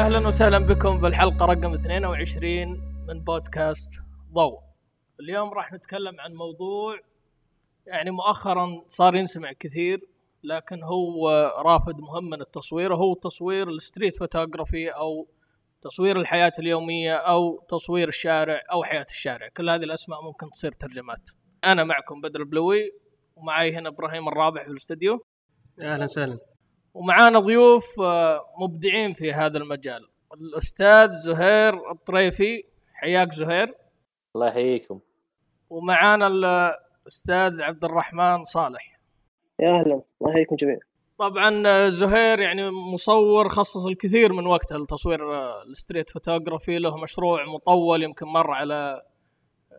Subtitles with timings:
[0.00, 4.58] أهلا وسهلا بكم بالحلقة رقم 22 من بودكاست ضوء.
[5.20, 6.98] اليوم راح نتكلم عن موضوع
[7.86, 10.00] يعني مؤخرا صار ينسمع كثير
[10.44, 11.30] لكن هو
[11.64, 15.28] رافد مهم من التصوير وهو تصوير ال street photography أو
[15.82, 21.30] تصوير الحياة اليومية أو تصوير الشارع أو حياة الشارع، كل هذه الأسماء ممكن تصير ترجمات.
[21.64, 22.92] أنا معكم بدر البلوي
[23.36, 25.24] ومعي هنا إبراهيم الرابح في الاستديو.
[25.82, 26.49] أهلا وسهلا
[26.94, 30.08] ومعانا ضيوف آه، مبدعين في هذا المجال.
[30.34, 33.74] الأستاذ زهير الطريفي حياك زهير.
[34.34, 35.00] الله يحييكم.
[35.70, 39.00] ومعانا الأستاذ عبد الرحمن صالح.
[39.60, 40.80] يا أهلا الله يحييكم جميعا.
[41.18, 46.78] طبعا آه، زهير يعني مصور خصص الكثير من وقته لتصوير آه، ال street photography.
[46.78, 49.02] له مشروع مطول يمكن مر على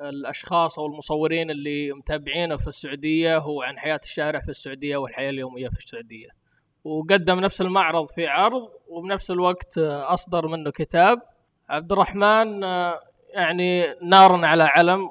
[0.02, 5.70] الأشخاص أو المصورين اللي متابعينه في السعودية هو عن حياة الشارع في السعودية والحياة اليومية
[5.70, 6.41] في السعودية.
[6.84, 11.22] وقدم نفس المعرض في عرض وبنفس الوقت أصدر منه كتاب.
[11.70, 12.64] عبد الرحمن
[13.34, 15.10] يعني نار على علم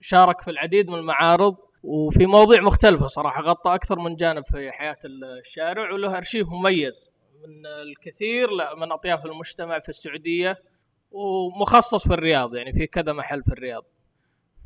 [0.00, 4.96] شارك في العديد من المعارض وفي مواضيع مختلفة صراحة غطى أكثر من جانب في حياة
[5.40, 7.10] الشارع وله أرشيف مميز
[7.42, 10.58] من الكثير من أطياف المجتمع في السعودية
[11.10, 13.84] ومخصص في الرياض يعني في كذا محل في الرياض.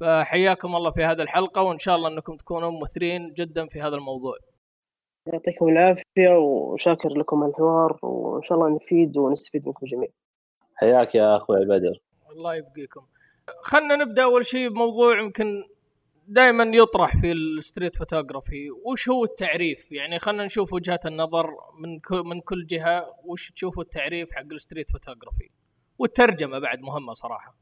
[0.00, 4.36] فحياكم الله في هذه الحلقة وإن شاء الله أنكم تكونوا مثرين جدا في هذا الموضوع.
[5.26, 10.12] يعطيكم العافية وشاكر لكم الحوار وإن شاء الله نفيد ونستفيد منكم جميعا.
[10.74, 12.00] حياك يا أخوي بدر.
[12.30, 13.06] الله يبقيكم.
[13.60, 15.64] خلنا نبدأ أول شيء بموضوع يمكن
[16.28, 18.70] دائما يطرح في ال street photography.
[18.70, 23.14] وش هو التعريف؟ يعني خلينا نشوف وجهات النظر من كل من كل جهة.
[23.24, 25.50] وش تشوفوا التعريف حق ال street photography؟
[25.98, 27.56] والترجمة بعد مهمة صراحة.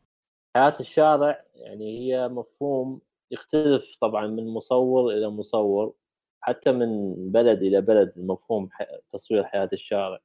[0.56, 3.00] حياة الشارع يعني هي مفهوم
[3.30, 5.92] يختلف طبعا من مصور إلى مصور.
[6.40, 8.68] حتى من بلد إلى بلد مفهوم
[9.10, 10.18] تصوير حياة الشارع.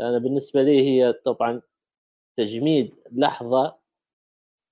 [0.00, 1.62] أنا بالنسبة لي هي طبعا
[2.36, 3.76] تجميد لحظة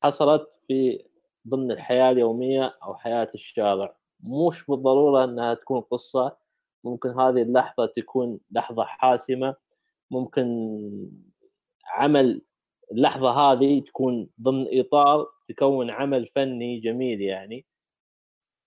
[0.03, 1.04] حصلت في
[1.48, 3.97] ضمن الحياة اليومية أو حياة الشارع.
[4.20, 6.36] مش بالضرورة أنها تكون قصة.
[6.84, 9.56] ممكن هذه اللحظة تكون لحظة حاسمة.
[10.10, 10.47] ممكن
[11.86, 12.42] عمل
[12.92, 17.66] اللحظة هذه تكون ضمن إطار تكون عمل فني جميل يعني.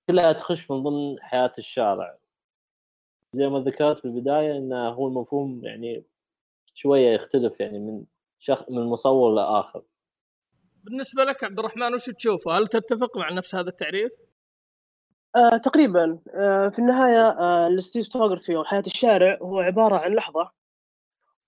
[0.07, 2.18] كلها تخش من ضمن حياة الشارع.
[3.34, 6.03] زي ما ذكرت في البداية أنه هو المفهوم يعني
[6.73, 8.06] شوية يختلف يعني من
[8.40, 9.81] شخص من مصور لآخر
[10.84, 14.12] بالنسبة لك عبد الرحمن وش تشوفه؟ هل تتفق مع نفس هذا التعريف؟
[15.35, 16.19] آه تقريبا.
[16.35, 20.51] آه في النهاية آه ال street photography أو حياة الشارع هو عبارة عن لحظة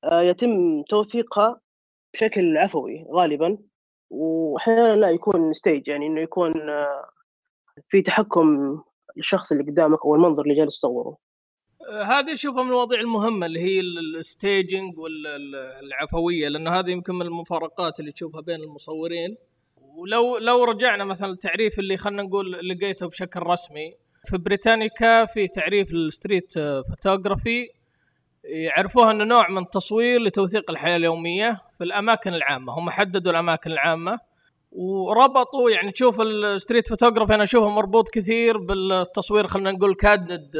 [0.03, 1.61] آه يتم توثيقها
[2.13, 3.57] بشكل عفوي غالبا
[4.09, 7.09] وأحيانا لا يكون staged يعني إنه يكون آه
[7.89, 8.79] في تحكم
[9.17, 11.17] الشخص اللي قدامك أو المنظر اللي جالس تصوره.
[11.91, 17.15] آه، هذه اشوفها من المواضيع المهمه اللي هي ال- ال staging والعفويه لأن هذه يمكن
[17.15, 19.37] من المفارقات اللي تشوفها بين المصورين.
[19.81, 23.95] ولو لو رجعنا مثلا التعريف اللي خلينا نقول لقيته بشكل رسمي
[24.25, 27.69] في بريتانيكا في تعريف ال street photography
[28.43, 32.73] يعرفوها إنه نوع من التصوير لتوثيق الحياة اليومية في الأماكن العامة.
[32.73, 34.19] هم حددوا الأماكن العامة.
[34.71, 40.57] وربطوا يعني تشوف ال street photography أنا أشوفه مربوط كثير بالتصوير خلينا نقول candid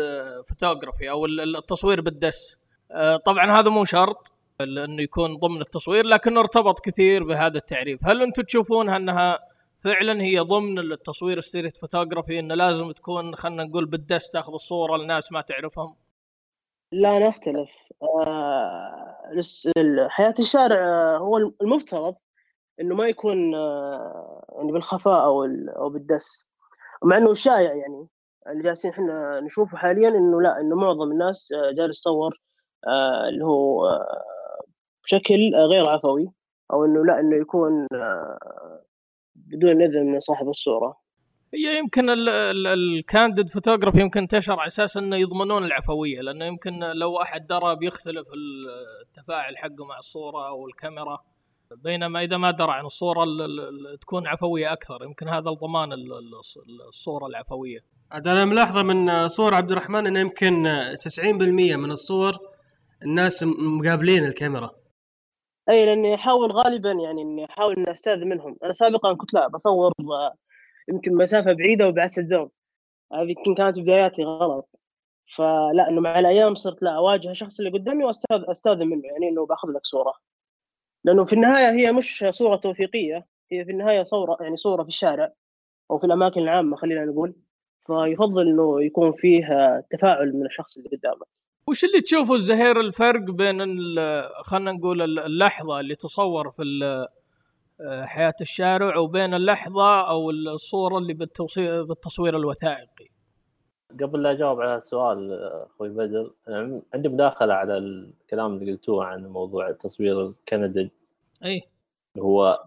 [0.47, 2.58] photography أو ال- التصوير بالدس.
[2.92, 4.18] آه، طبعا هذا مو شرط
[4.62, 8.06] انه يكون ضمن التصوير لكنه ارتبط كثير بهذا التعريف.
[8.06, 9.40] هل أنتم تشوفونها أنها
[9.84, 15.31] فعلا هي ضمن التصوير street photography إنه لازم تكون خلينا نقول بالدس تأخذ الصورة الناس
[15.31, 15.96] ما تعرفهم؟
[16.91, 17.70] لا أنا أختلف
[18.03, 19.16] آه
[20.09, 22.16] حياة الشارع آه، هو المفترض
[22.81, 26.45] إنه ما يكون آه يعني بالخفاء أو ال- أو بالدس.
[27.03, 28.07] مع إنه شائع يعني.
[28.47, 32.31] اللي جالسين إحنا نشوفه حاليا إنه لا إنه معظم الناس آه، جالس تصور
[32.88, 33.81] آه اللي هو
[35.03, 36.31] بشكل غير عفوي.
[36.73, 37.88] أو إنه لا إنه يكون
[39.35, 40.97] بدون إذن من صاحب الصورة.
[41.53, 46.22] هي يمكن ال- ال- ال candid photography يمكن انتشر على أساس إنه يضمنون العفوية.
[46.22, 48.28] لأنه يمكن لو احد درى بيختلف
[49.05, 51.20] التفاعل حقه مع الصورة أو الكاميرا
[51.75, 55.03] بينما إذا ما درى عن الصورة ال- ال- ال- تكون عفوية أكثر.
[55.03, 57.79] يمكن هذا الضمان ال- ال- الصورة العفوية.
[58.11, 60.63] عاد أنا ملاحظة من صور عبد الرحمن إنه يمكن
[60.99, 62.37] 90% من الصور
[63.03, 64.69] الناس م- مقابلين الكاميرا.
[65.69, 68.57] إي لاني احاول غالبا يعني اني احاول اني استاذن منهم.
[68.63, 69.91] أنا سابقا كنت لا بصور
[70.89, 72.49] يمكن مسافة بعيدة وبعدسه زوم
[73.13, 74.69] هذه يمكن كانت بداياتي غلط.
[75.37, 79.45] فلا إنه مع الأيام صرت لا أواجه الشخص اللي قدامي واستاذ استاذن منه يعني إنه
[79.45, 80.13] بأخذ لك صورة.
[81.03, 85.31] لأنه في النهاية هي مش صورة توثيقية هي في النهاية صورة يعني صورة في الشارع
[85.91, 87.35] أو في الأماكن العامة خلينا نقول.
[87.85, 89.47] فيفضل إنه يكون فيه
[89.91, 91.28] تفاعل من الشخص اللي قدامك
[91.67, 93.57] وش اللي تشوفه الزهير الفرق بين
[94.43, 96.63] خلينا نقول ال- اللحظة اللي تصور في
[97.81, 101.13] آه، حياة الشارع وبين اللحظة أو الصورة اللي
[101.84, 103.07] بالتصوير الوثائقي؟
[104.02, 106.34] قبل لا أجاوب على السؤال أخوي بدر
[106.94, 110.91] عندي مداخلة على الكلام اللي قلتوه عن موضوع التصوير الكندي.
[111.46, 111.64] إي.
[112.18, 112.64] هو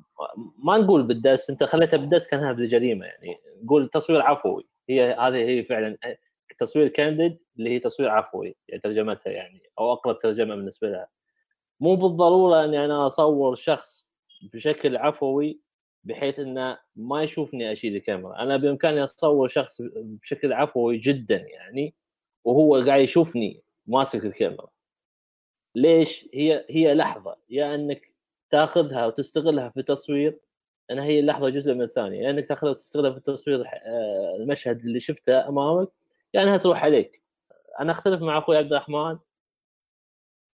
[0.59, 3.41] ما نقول بالدس أنت خليتها بالدس كانها بالجريمه يعني.
[3.63, 4.67] نقول تصوير عفوي.
[4.89, 5.99] هي هذه هي فعلا
[6.59, 11.09] تصوير كانديد اللي هي تصوير عفوي يعني ترجمتها يعني أو أقرب ترجمة بالنسبة لها.
[11.81, 14.17] مو بالضرورة أني أنا أصور شخص
[14.53, 15.61] بشكل عفوي
[16.05, 18.43] بحيث إنه ما يشوفني أشيل الكاميرا.
[18.43, 21.95] أنا بإمكاني أصور شخص بشكل عفوي جدا يعني
[22.45, 24.69] وهو قاعد يشوفني ماسك الكاميرا.
[25.75, 27.37] ليش؟ هي هي لحظة.
[27.51, 28.13] يا إنك
[28.51, 30.39] تأخذها وتستغلها في تصوير
[30.91, 32.23] انها هي اللحظه جزء من الثانية.
[32.23, 35.89] يا إنك تأخذها وتستغلها في تصوير آه، المشهد اللي شفته أمامك
[36.35, 37.23] يا إنها تروح عليك.
[37.81, 39.19] أنا أختلف مع أخوي عبد الرحمن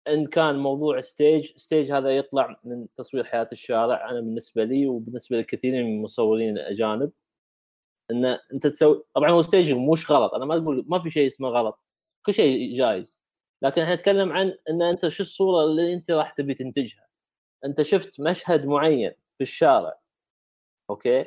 [0.08, 5.36] إن كان موضوع stage stage هذا يطلع من تصوير حياة الشارع أنا بالنسبة لي وبالنسبة
[5.38, 7.12] لكثيرين من المصورين الأجانب
[8.10, 11.48] إن أنت تسوي طبعا هو staging مش غلط أنا ما أقول ما في شيء اسمه
[11.48, 11.80] غلط
[12.26, 13.20] كل شيء جايز
[13.62, 17.06] لكن إحنا نتكلم عن إن أنت شو الصورة اللي أنت راح تبي تنتجها؟
[17.64, 20.00] أنت شفت مشهد معين في الشارع
[20.90, 21.24] okay؟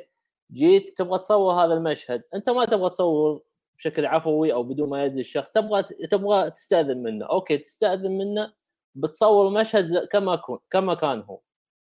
[0.52, 3.42] جيت تبغى تصور هذا المشهد أنت ما تبغى تصور
[3.78, 8.52] بشكل عفوي أو بدون ما يدري الشخص تبغى تبغى تستأذن منه okay تستأذن منه
[8.98, 11.40] بتصور مشهد كما يكون كما كان هو.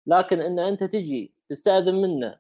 [0.08, 2.40] لكن إن أنت تجي تستأذن منه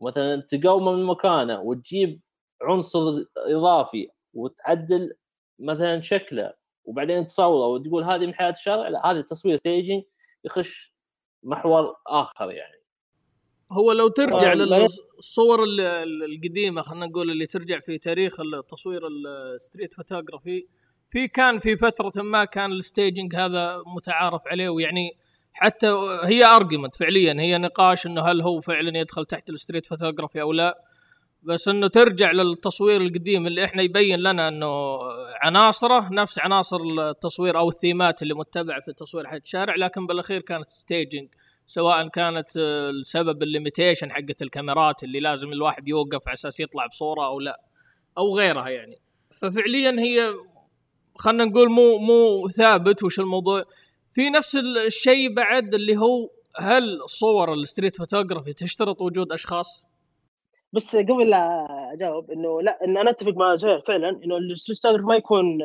[0.00, 2.20] مثلا تقومه من مكانه وتجيب
[2.62, 5.14] عنصر إضافي وتعدل
[5.58, 6.54] مثلا شكله
[6.84, 10.02] وبعدين تصوره وتقول هذه من حياة الشارع لا هذا تصوير staging
[10.44, 10.94] يخش
[11.42, 12.78] محور آخر يعني.
[13.72, 19.02] هو لو ترجع آه، للصور ال- ال- القديمة خلينا نقول اللي ترجع في تاريخ التصوير
[19.06, 20.66] ال street photography
[21.10, 25.10] في كان في فترة ما كان ال staging هذا متعارف عليه ويعني
[25.52, 25.86] حتى
[26.24, 30.52] هي argument فعليا هي نقاش إنه هل هو فعلا يدخل تحت ال street photography أو
[30.52, 30.82] لا.
[31.42, 34.98] بس إنه ترجع للتصوير القديم اللي إحنا يبين لنا إنه
[35.42, 40.68] عناصره نفس عناصر التصوير أو الثيمات اللي متبعة في تصوير حياه الشارع لكن بالأخير كانت
[40.68, 41.28] staging
[41.66, 47.26] سواء كانت السبب ال limitation حقت الكاميرات اللي لازم الواحد يوقف على أساس يطلع بصورة
[47.26, 47.60] أو لا
[48.18, 48.96] أو غيرها يعني.
[49.30, 50.34] ففعليا هي
[51.18, 53.64] خلينا نقول مو مو ثابت وش الموضوع
[54.12, 54.56] في نفس
[54.86, 59.88] الشيء بعد اللي هو هل صور ال street photography تشترط وجود أشخاص؟
[60.72, 65.00] بس قبل لا أجاوب إنه لا إن أنا أتفق مع زهير فعلا إنه ال street
[65.00, 65.58] ما يكون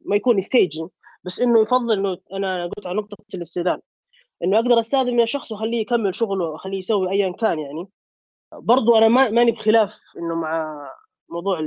[0.00, 0.88] ما يكون staging
[1.24, 3.80] بس إنه يفضل إنه أنا قلت على نقطة الاستئذان
[4.44, 7.88] إنه أقدر استاذن من الشخص وأخليه يكمل شغله وأخليه يسوي ايا كان يعني
[8.52, 10.88] برضو أنا ما ماني بخلاف إنه مع
[11.28, 11.60] موضوع.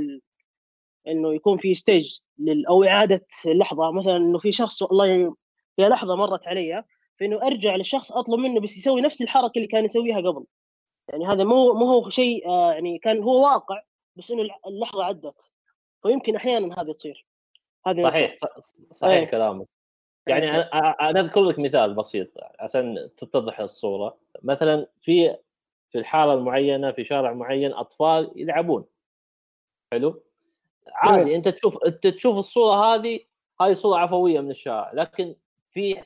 [1.08, 2.66] إنه يكون في ستيج لل...
[2.66, 5.32] أو إعادة اللحظه مثلا إنه في شخص والله ي-
[5.76, 6.84] في لحظة مرت علي
[7.20, 10.44] فإنه أرجع للشخص أطلب منه بس يسوي نفس الحركة اللي كان يسويها قبل.
[11.08, 13.82] يعني هذا مو مو هو شيء آه يعني كان هو واقع
[14.16, 15.50] بس إنه اللحظة عدت.
[16.02, 17.26] فيمكن أحيانا هذه تصير
[17.86, 18.10] هذه نقطة.
[18.10, 18.36] صحيح
[18.92, 19.24] صحيح إيه.
[19.24, 19.66] كلامك.
[20.26, 22.28] يعني أنا أنا أذكر لك مثال بسيط
[22.58, 24.18] عشان تتضح الصورة.
[24.42, 25.36] مثلا في
[25.90, 28.84] في الحارة المعينة في شارع معين أطفال يلعبون.
[29.92, 30.22] حلو؟
[30.94, 33.20] عادي أنت تشوف أنت تشوف الصورة هذه
[33.60, 35.34] هذه صورة عفوية من الشارع لكن
[35.70, 35.96] في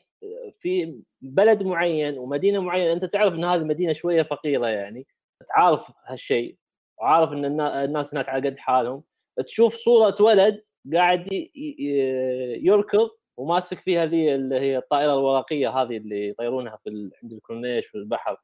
[0.58, 5.06] في بلد معين ومدينة معينة أنت تعرف إن هذه المدينة شوية فقيرة يعني
[5.48, 6.56] تعرف هالشيء
[6.98, 9.02] وعارف إن النا- الناس هناك على قد حالهم
[9.46, 10.62] تشوف صورة ولد
[10.94, 17.10] قاعد ي- ي- يركض وماسك فيها ذي اللي هي الطائرة الورقية هذه اللي يطيرونها في
[17.22, 18.36] عند الكورنيش في البحر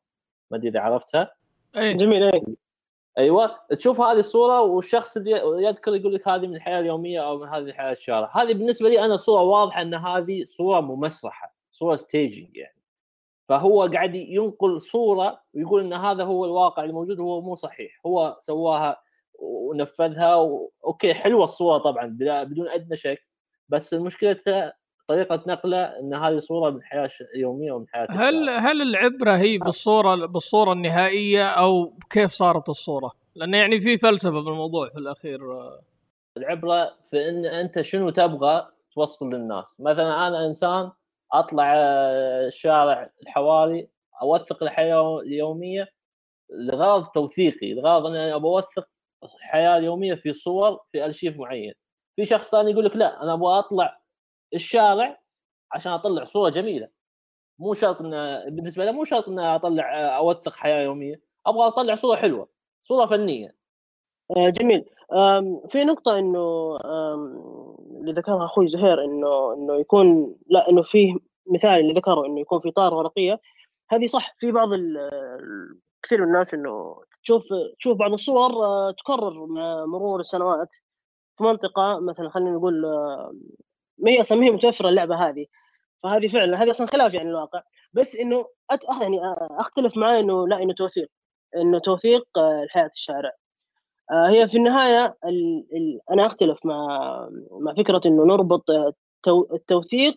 [0.50, 1.35] ما أدري إذا عرفتها.
[1.76, 1.92] إيه.
[1.92, 2.42] جميل إيه.
[3.19, 5.31] أيوه تشوف هذه الصورة والشخص اللي
[5.67, 9.05] يذكر يقول لك هذه من الحياة اليومية أو من هذه الحياة الشارع هذه بالنسبة لي
[9.05, 12.79] أنا صورة واضحة إن هذه صورة ممسرحة صورة staging يعني.
[13.49, 18.01] فهو قاعد ينقل صورة ويقول إن هذا هو الواقع الموجود وهو مو صحيح.
[18.07, 19.03] هو سواها
[19.39, 20.73] ونفذها و...
[20.85, 23.23] okay حلوة الصورة طبعا بدون أدنى شك.
[23.69, 24.33] بس المشكلة
[25.09, 28.49] طريقة نقله إن هذه صورة من الحياة اليوميه ومن حياة هل.
[28.49, 34.88] هل العبرة هي بالصورة بالصورة النهائية أو كيف صارت الصورة؟ لأن يعني في فلسفة بالموضوع
[34.88, 35.41] في الأخير
[36.37, 40.91] العبرة في إن أنت شنو تبغى توصل للناس مثلا أنا إنسان
[41.33, 43.88] أطلع آه، الشارع الحواري
[44.23, 45.88] أوثق الحياة اليومية
[46.50, 48.88] لغرض توثيقي لغرض إن أنا أبغى أوثق
[49.25, 51.73] الحياة اليومية في صور في أرشيف معين
[52.17, 53.98] في شخص ثاني يقول لك لا أنا أبغى أطلع
[54.55, 55.21] الشارع
[55.73, 56.88] عشان أطلع صورة جميلة.
[57.59, 58.11] مو شرط ان
[58.57, 61.23] بالنسبة له مو شرط ان أطلع أوثق حياة يومية.
[61.47, 62.49] أبغى أطلع صورة حلوة
[62.85, 63.57] صورة فنية.
[64.37, 64.85] آه، جميل.
[65.69, 66.76] في نقطة إنه
[68.00, 71.14] اللي ذكرها أخوي زهير إنه إنه يكون لا إنه فيه
[71.55, 73.40] مثال اللي ذكره إنه يكون في طائرة ورقية.
[73.90, 74.69] هذه صح في بعض
[76.02, 77.43] كثير من الناس إنه تشوف
[77.78, 80.69] تشوف بعض الصور آه، تكرر مع مرور السنوات.
[81.38, 83.33] في منطقة مثلا خلينا نقول آه،
[83.99, 85.47] ما هي أصلا ما هي متوفرة اللعبة هذه
[86.02, 87.62] فهذه فعلا هذه أصلا خلاف يعني الواقع
[87.93, 88.81] بس إنه أت...
[89.02, 91.09] يعني آه، أختلف معاه إنه لا إنه توثيق
[91.57, 93.33] إنه توثيق آه، الحياة الشارع
[94.11, 95.67] آه، هي في النهاية ال...
[95.73, 96.00] ال...
[96.11, 96.88] أنا أختلف مع
[97.50, 99.47] مع فكرة إنه نربط آه، التو...
[99.55, 100.14] التوثيق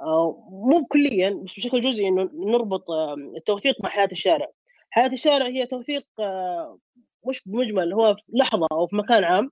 [0.00, 4.46] آه، مو كليا بس بشكل جزئي إنه نربط آه، التوثيق مع حياة الشارع.
[4.90, 6.78] حياة الشارع هي توثيق آه،
[7.28, 9.50] مش بمجمل هو في لحظة أو في مكان عام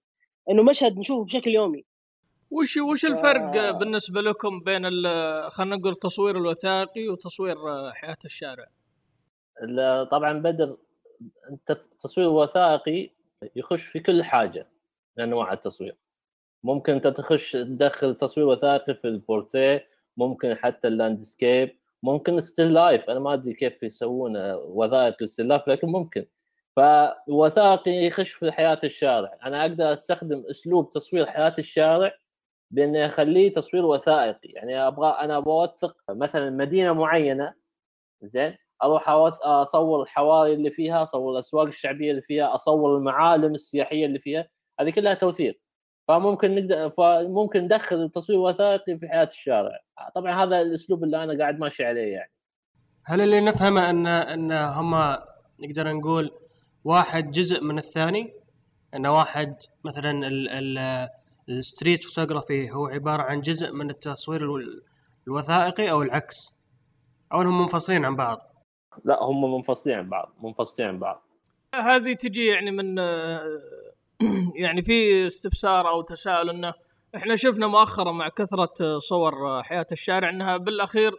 [0.50, 1.84] إنه مشهد نشوفه بشكل يومي.
[2.54, 4.82] وش وش الفرق بالنسبة لكم بين
[5.50, 8.66] خلينا نقول التصوير الوثائقي وتصوير آه، حياة الشارع؟
[10.11, 10.76] طبعا بدر
[11.70, 13.11] التصوير الوثائقي
[13.56, 14.68] يخش في كل حاجة
[15.18, 15.96] من انواع التصوير.
[16.64, 23.11] ممكن أنت تخش تدخل تصوير وثائقي في البورتريه ممكن حتى ال landscape ممكن still life
[23.11, 26.26] أنا ما أدري كيف يسوون وثائقي still life لكن ممكن.
[26.76, 29.38] فوثائقي يخش في حياة الشارع.
[29.44, 32.12] أنا أقدر أستخدم أسلوب تصوير حياة الشارع
[32.71, 34.49] باني اخليه تصوير وثائقي.
[34.49, 37.54] يعني أبغى أنا بوثق مثلا مدينة معينة
[38.23, 39.09] زين؟ أروح
[39.42, 44.49] أصور الحواري اللي فيها أصور الأسواق الشعبية اللي فيها أصور المعالم السياحية اللي فيها.
[44.80, 45.61] هذه كلها توثيق.
[46.09, 49.80] فممكن نقدر فممكن ندخل التصوير الوثائقي في حياة الشارع.
[50.14, 52.30] طبعا هذا الأسلوب اللي أنا قاعد ماشي عليه يعني.
[53.04, 55.16] هل اللي نفهمه أن أن هم
[55.61, 56.30] نقدر نقول
[56.85, 58.35] واحد جزء من الثاني؟
[58.94, 61.09] أن واحد مثلا ال ال
[61.49, 64.80] ال street photography هو عبارة عن جزء من التصوير الو-
[65.26, 66.36] الوثائقي أو العكس.
[67.32, 68.38] أو إنهم منفصلين عن بعض.
[69.04, 71.22] لا هم منفصلين عن بعض منفصلين عن بعض.
[71.74, 72.98] هذه تجي يعني من
[74.64, 76.74] يعني في استفسار أو تساؤل إنه
[77.16, 81.12] إحنا شفنا مؤخرا مع كثرة صور حياة الشارع إنها بالأخير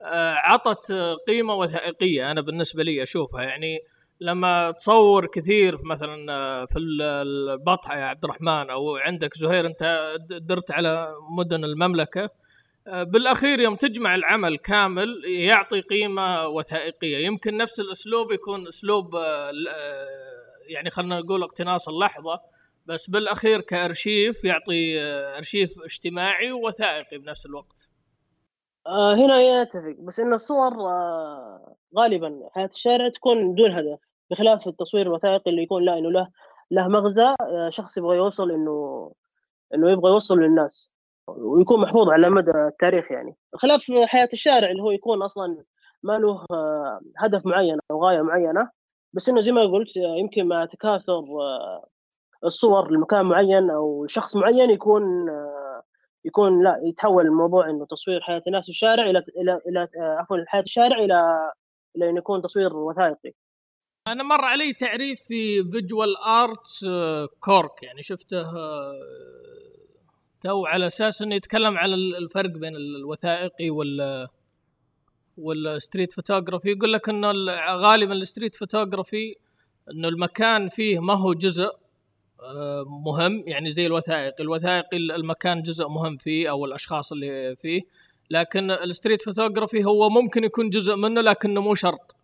[0.00, 0.92] آه، عطت
[1.28, 3.42] قيمة وثائقية أنا بالنسبة لي أشوفها.
[3.42, 3.78] يعني
[4.20, 10.12] لما تصور كثير مثلا آه، في ال- البطحه يا عبد الرحمن أو عندك زهير أنت
[10.30, 12.30] درت على مدن المملكة
[12.86, 17.18] آه، بالأخير يوم تجمع العمل كامل يعطي قيمة وثائقية.
[17.26, 19.50] يمكن نفس الأسلوب يكون أسلوب آه،
[20.68, 22.40] يعني خلينا نقول اقتناص اللحظة
[22.86, 25.00] بس بالأخير كأرشيف يعطي
[25.36, 27.88] أرشيف اجتماعي ووثائقي بنفس الوقت.
[28.86, 29.96] آه، هنا يتفق.
[29.98, 33.98] بس إن الصور آه، غالبا حياة الشارع تكون دون هدف
[34.30, 36.28] بخلاف التصوير الوثائقي اللي يكون لا إنه له
[36.70, 39.12] له مغزى آه، شخص يبغى يوصل إنه
[39.74, 40.90] إنه يبغى يوصل للناس
[41.28, 43.36] ويكون محفوظ على مدى التاريخ يعني.
[43.54, 45.64] خلاف حياة الشارع اللي هو يكون أصلا
[46.02, 46.44] ما له
[47.18, 48.70] هدف معين أو غاية معينة.
[49.12, 51.24] بس إنه زي ما قلت يمكن مع تكاثر
[52.44, 55.30] الصور لمكان معين أو شخص معين يكون
[56.26, 60.36] يكون لا يتحول الموضوع إنه تصوير حياة الناس في الشارع إلى إلى إلى آه، عفوا
[60.46, 61.50] حياه الشارع إلى
[61.96, 63.32] إلى انه يكون تصوير وثائقي.
[64.08, 66.68] أنا مر علي تعريف في visual art
[67.40, 68.92] كورك يعني شفته آه،
[70.40, 74.28] تو على أساس إنه يتكلم على ال- الفرق بين ال- الوثائقي وال
[75.38, 79.34] وال street photography يقول لك إنه ال- غالبا ال street photography
[79.90, 81.70] إنه المكان فيه ما هو جزء
[83.06, 87.80] مهم يعني زي الوثائقي الوثائقي المكان جزء مهم فيه أو الأشخاص اللي فيه.
[88.30, 92.16] لكن ال street photography هو ممكن يكون جزء منه لكنه مو شرط.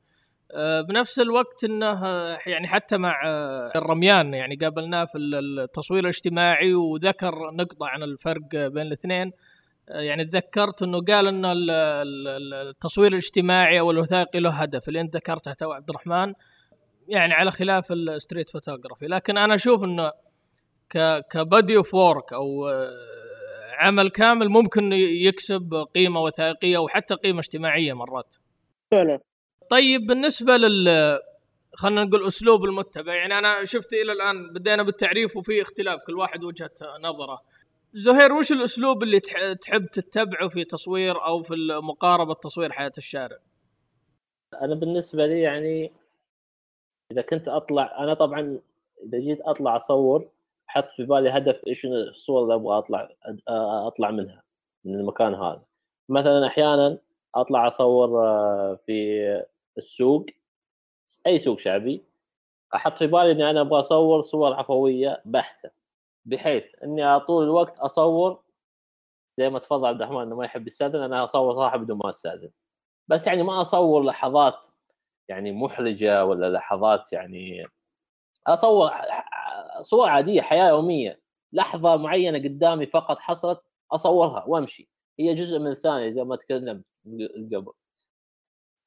[0.55, 2.07] آه، بنفس الوقت إنه
[2.47, 8.49] يعني حتى مع آه، الرميان يعني قابلناه في ال- التصوير الاجتماعي وذكر نقطة عن الفرق
[8.53, 9.33] بين الاثنين.
[9.89, 14.89] آه، يعني تذكرت إنه قال ان ال- ال- ال- التصوير الاجتماعي أو الوثائقي له هدف.
[14.89, 16.35] اللي أنت ذكرته تو عبد الرحمن
[17.09, 20.13] يعني على خلاف ال street photography لكن أنا أشوف إنه
[20.91, 22.91] ك ك body of work أو آه،
[23.79, 28.35] عمل كامل ممكن يكسب قيمة وثائقية وحتى قيمة اجتماعية مرات.
[28.91, 29.19] فعلا.
[29.71, 31.19] طيب بالنسبة لل
[31.75, 36.45] خلينا نقول أسلوب المتبع يعني أنا شفت إلى الآن بدينا بالتعريف وفي اختلاف كل واحد
[36.45, 37.43] وجهة نظره.
[37.93, 43.37] زهير وش الأسلوب اللي تح- تحب تتبعه في تصوير أو في مقاربه تصوير حياة الشارع؟
[44.63, 45.93] أنا بالنسبة لي يعني
[47.13, 48.61] إذا كنت أطلع أنا طبعا
[49.05, 50.29] إذا جيت أطلع أصور
[50.71, 53.41] أحط في بالي هدف إيش الصور اللي أبغى أطلع أد-
[53.87, 54.43] أطلع منها
[54.85, 55.63] من المكان هذا.
[56.09, 56.99] مثلا أحيانا
[57.35, 59.45] أطلع أصور آه، في
[59.79, 60.27] السوق
[61.27, 62.05] أي سوق شعبي
[62.75, 65.71] أحط في بالي إني أنا أبغى أصور صور عفوية بحتة
[66.25, 68.43] بحيث إني طول الوقت أصور
[69.39, 72.51] زي ما تفضل عبد الرحمن إنه ما يحب يستأذن أنا أصور صراحة بدون ما أستأذن.
[73.09, 74.67] بس يعني ما أصور لحظات
[75.29, 77.67] يعني محرجة ولا لحظات يعني
[78.47, 78.91] أصور
[79.83, 81.21] صور عادية حياة يومية
[81.53, 83.63] لحظة معينة قدامي فقط حصلت
[83.93, 84.89] أصورها وأمشي.
[85.19, 86.85] هي جزء من الثانية زي ما تكلمت
[87.55, 87.73] قبل.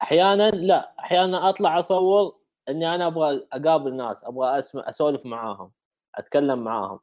[0.02, 2.38] أحيانا لا أحيانا أطلع أصور
[2.68, 5.72] إني أنا أبغى أقابل ناس أبغى اسمع أسولف معاهم
[6.14, 7.00] أتكلم معاهم.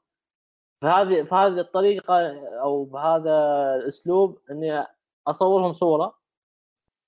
[0.81, 3.31] فهذه فهذه الطريقة أو بهذا
[3.75, 4.85] الأسلوب إني
[5.27, 6.22] أصورهم صورة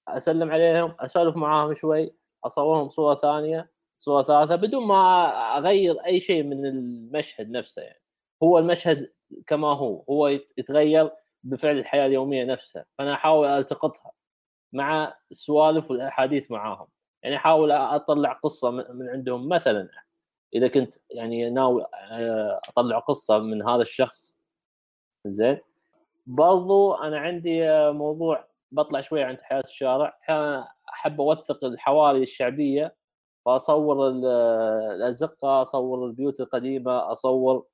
[0.08, 2.14] اسلم عليهم اسولف معاهم شوي
[2.46, 8.02] اصورهم صورة ثانية صورة ثالثة بدون ما اغير اي شيء من المشهد نفسه يعني.
[8.44, 9.12] هو المشهد
[9.48, 11.12] كما هو هو يتغير
[11.44, 12.86] بفعل الحياة اليومية نفسها.
[12.98, 14.12] فأنا أحاول ألتقطها
[14.74, 16.88] مع السوالف والأحاديث معاهم.
[17.24, 19.50] يعني أحاول أطلع قصة من عندهم.
[19.50, 19.90] مثلا
[20.54, 24.38] إذا كنت يعني ناوي آه، أطلع قصة من هذا الشخص
[25.28, 25.60] زين.
[26.28, 30.18] برضو أنا عندي موضوع بطلع شوي عن حياة الشارع.
[30.24, 32.96] أحيانا أحب أوثق الحواري الشعبية
[33.46, 37.66] فأصور الأزقة أصور البيوت القديمة أصور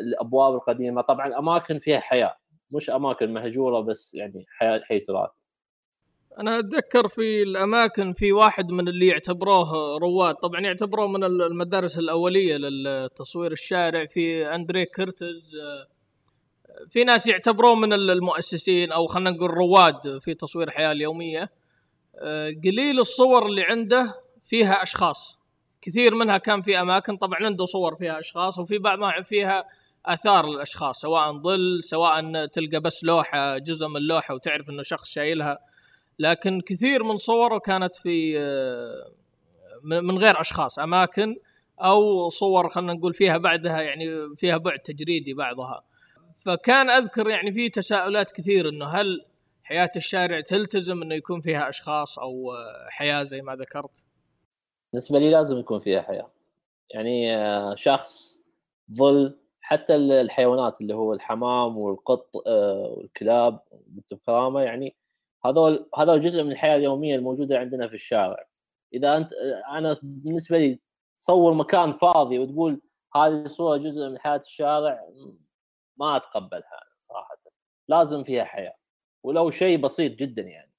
[0.00, 1.02] الأبواب القديمة.
[1.02, 2.36] طبعا أماكن فيها حياة
[2.70, 5.30] مش أماكن مهجورة بس يعني حياة حي تراث.
[6.38, 12.56] أنا أتذكر في الأماكن في واحد من اللي يعتبروه رواد طبعا يعتبروه من المدارس الأولية
[12.56, 15.56] للتصوير الشارع في أندري كيرتز
[16.90, 21.50] في ناس يعتبروه من المؤسسين أو خلينا نقول رواد في تصوير الحياة اليومية.
[22.64, 25.38] قليل الصور اللي عنده فيها أشخاص.
[25.82, 29.64] كثير منها كان في أماكن طبعا عنده صور فيها أشخاص وفي بعضها فيها
[30.06, 35.58] آثار الأشخاص سواء ظل سواء تلقى بس لوحة جزء من لوحة وتعرف إنه شخص شايلها.
[36.18, 39.10] لكن كثير من صوره كانت في آه،
[39.82, 41.36] من غير أشخاص أماكن
[41.80, 45.82] أو صور خلينا نقول فيها بعدها يعني فيها بعد تجريدي بعضها.
[46.44, 49.24] فكان أذكر يعني في تساؤلات كثير إنه هل
[49.62, 54.02] حياة الشارع تلتزم إنه يكون فيها أشخاص أو آه، حياة زي ما ذكرت؟
[54.92, 56.32] بالنسبة لي لازم يكون فيها حياة.
[56.94, 58.38] يعني آه، شخص
[58.92, 64.96] ظل حتى الحيوانات اللي هو الحمام والقط والكلاب بالكرامه يعني
[65.44, 68.46] هذول هذول جزء من الحياة اليومية الموجودة عندنا في الشارع.
[68.94, 69.32] إذا أنت
[69.72, 70.80] أنا بالنسبة لي
[71.18, 72.80] تصور مكان فاضي وتقول
[73.16, 75.00] هذه الصورة جزء من حياة الشارع
[75.96, 77.36] ما أتقبلها صراحة
[77.88, 78.74] لازم فيها حياة
[79.22, 80.72] ولو شيء بسيط جدا يعني.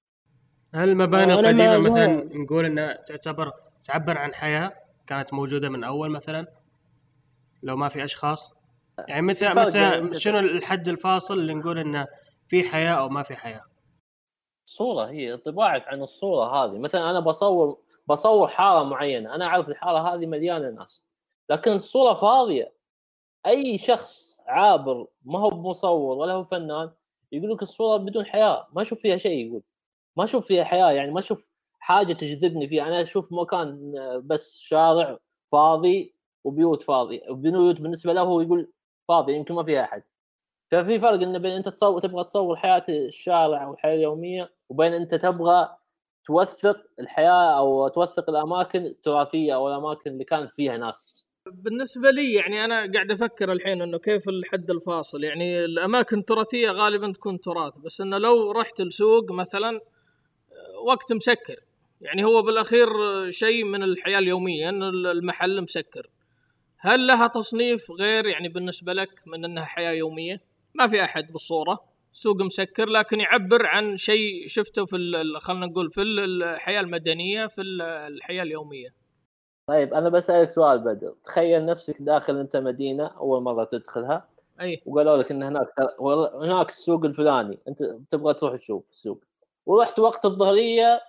[0.76, 3.52] هل المباني القديمه مثلا نقول إنها تعتبر
[3.84, 4.74] تعبر عن حياة
[5.08, 6.48] كانت موجودة من أول مثلا؟
[7.64, 8.54] لو ما في أشخاص؟
[9.08, 12.08] يعني متى متى شنو الحد الفاصل اللي نقول إنه
[12.48, 13.64] في حياة أو ما في حياة؟
[14.66, 16.80] صورة هي انطباعك عن الصورة هذه.
[16.80, 21.04] مثلا أنا بصور بصور حارة معينة أنا أعرف الحارة هذه مليانة ناس
[21.50, 22.74] لكن الصورة فاضية.
[23.46, 26.92] أي شخص عابر ما هو مصور ولا هو فنان
[27.32, 28.68] يقول لك الصورة بدون حياة.
[28.74, 29.64] ما أشوف فيها شيء يقول.
[30.18, 32.84] ما أشوف فيها حياة يعني ما أشوف حاجة تجذبني فيها.
[32.88, 33.94] أنا أشوف مكان
[34.26, 35.20] بس شارع
[35.52, 38.72] فاضي وبيوت فاضيه وبيوت بالنسبة له هو يقول
[39.08, 40.04] فاضي يمكن ما فيها أحد.
[40.72, 45.16] ففي فرق إن بين أنت تصور تبغى تصور حياة الشارع أو الحياة اليومية وبين أنت
[45.16, 45.78] تبغى
[46.26, 51.23] توثق الحياة أو توثق الأماكن التراثية أو الأماكن اللي كانت فيها ناس.
[51.54, 55.24] بالنسبة لي يعني أنا قاعد أفكر الحين إنه كيف الحد الفاصل.
[55.24, 59.82] يعني الأماكن التراثية غالبا تكون تراث بس إنه لو رحت السوق مثلا
[60.86, 61.56] وقت مسكر.
[62.02, 62.90] يعني هو بالأخير
[63.30, 66.10] شيء من الحياة اليومية إن المحل مسكر.
[66.78, 70.42] هل لها تصنيف غير يعني بالنسبة لك من إنها حياة يومية؟
[70.74, 71.80] ما في أحد بالصورة.
[72.12, 78.44] سوق مسكر لكن يعبر عن شيء شفته في خلينا نقول في الحياة المدنية في الحياة
[78.44, 79.03] اليومية.
[79.68, 84.28] طيب أنا بسألك سؤال بدر تخيل نفسك داخل أنت مدينة أول مرة تدخلها.
[84.62, 84.82] أي.
[84.86, 85.68] وقالوا لك إن هناك
[86.42, 87.60] هناك السوق الفلاني.
[87.68, 89.24] أنت تبغى تروح تشوف السوق.
[89.66, 91.02] ورحت وقت الظهرية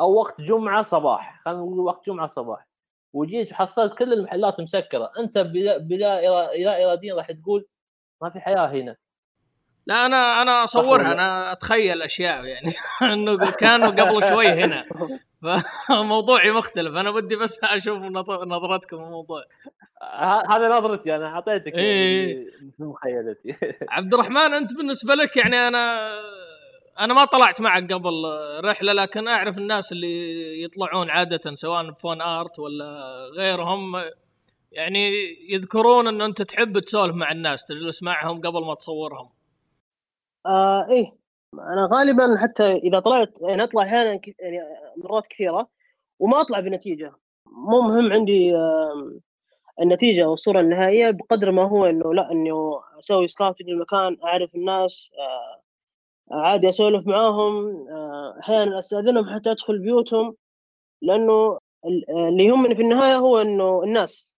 [0.00, 1.40] أو وقت جمعة صباح.
[1.44, 2.66] خلينا نقول وقت جمعة صباح.
[3.12, 5.12] وجيت وحصلت كل المحلات مسكرة.
[5.18, 6.20] أنت بلا بلا
[6.84, 7.66] اراديا راح تقول
[8.22, 8.96] ما في حياة هنا.
[9.86, 11.12] لا أنا أنا أصورها.
[11.12, 12.72] أنا أتخيل أشياء يعني.
[13.12, 14.84] إنه كانوا قبل شوي هنا.
[15.44, 16.94] فموضوعي مختلف.
[16.94, 17.98] أنا بدي بس أشوف
[18.46, 19.44] نظرتكم الموضوع.
[20.50, 22.46] هذا نظرتي أنا أعطيتك يعني إيه.
[22.76, 23.56] في مخيلتي.
[23.96, 26.12] عبد الرحمن أنت بالنسبة لك يعني أنا
[27.00, 28.12] أنا ما طلعت معك قبل
[28.64, 32.98] رحلة لكن أعرف الناس اللي يطلعون عادة سواء بفون آرت ولا
[33.36, 33.92] غيرهم
[34.72, 35.10] يعني
[35.48, 39.28] يذكرون انه أنت تحب تسولف مع الناس تجلس معهم قبل ما تصورهم.
[40.46, 41.23] آه إيه.
[41.60, 44.58] أنا غالبا حتى إذا طلعت يعني أطلع أحيانا يعني
[44.96, 45.68] مرات كثيرة
[46.18, 47.12] وما أطلع بنتيجة.
[47.46, 49.18] مو مهم عندي آه
[49.80, 55.64] النتيجة والصورة النهائية بقدر ما هو إنه لا انه أسوي سكاوتنج للمكان أعرف الناس آه
[56.32, 60.36] عادي أسولف معاهم آه، أحيانا أستأذنهم حتى أدخل بيوتهم
[61.02, 61.58] لأنه
[62.28, 64.34] اللي يهمني في النهاية هو إنه الناس.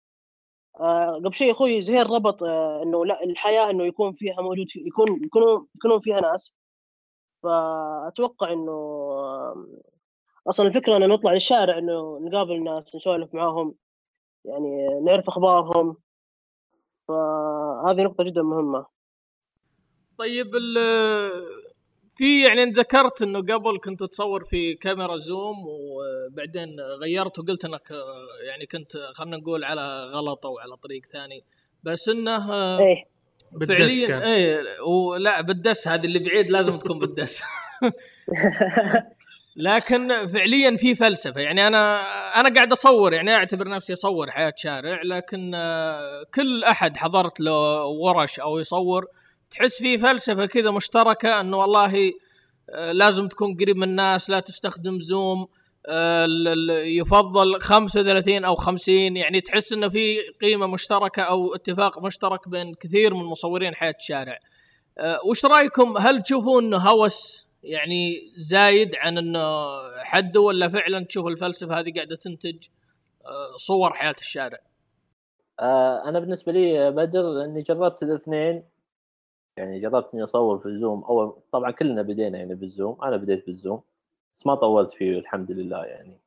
[0.81, 4.81] آه، قبل شيء أخوي زهير ربط آه، إنه لا الحياة إنه يكون فيها موجود في
[4.87, 6.55] يكون يكونوا يكونون فيها ناس.
[7.45, 8.75] فأتوقع إنه
[10.49, 13.75] أصلا الفكرة إنه نطلع للشارع إنه نقابل ناس نسولف معاهم
[14.45, 15.97] يعني نعرف أخبارهم.
[17.09, 18.87] فهذه نقطة جدا مهمة.
[20.19, 21.65] طيب ال-
[22.11, 27.91] في يعني ذكرت إنه قبل كنت تصور في كاميرا زوم وبعدين غيرت وقلت إنك
[28.49, 31.45] يعني كنت خلينا نقول على غلط أو على طريق ثاني.
[31.83, 33.14] بس إنه إيه.
[33.55, 34.23] بالدس فعليا كان.
[34.23, 37.43] إيه ولا بالدس هذه اللي بعيد لازم تكون بالدس
[39.57, 42.01] لكن فعليا في فلسفة يعني أنا
[42.41, 47.85] أنا قاعد أصور يعني أعتبر نفسي أصور حياة شارع لكن آه، كل أحد حضرت له
[47.85, 49.07] ورش أو يصور
[49.51, 52.13] تحس في فلسفة كذا مشتركة إنه والله
[52.71, 55.49] آه، لازم تكون قريب من الناس لا تستخدم زوم آه،
[56.85, 63.15] يفضل 35 أو 50 يعني تحس إنه في قيمة مشتركة أو اتفاق مشترك بين كثير
[63.15, 64.39] من مصورين حياة الشارع.
[64.99, 69.43] آه، وش رأيكم؟ هل تشوفون إنه هوس يعني زايد عن إنه
[69.99, 72.67] حده ولا فعلا تشوف الفلسفة هذه قاعدة تنتج
[73.27, 74.59] آه، صور حياة الشارع؟
[75.61, 78.65] آه أنا بالنسبة لي بدر إني جربت الاثنين.
[79.59, 81.05] يعني جربت إني أصور في ال zoom.
[81.05, 83.03] أول طبعا كلنا بدينا يعني بال zoom.
[83.03, 83.83] أنا بديت بال zoom.
[84.35, 86.21] بس ما طولت فيه الحمد لله يعني.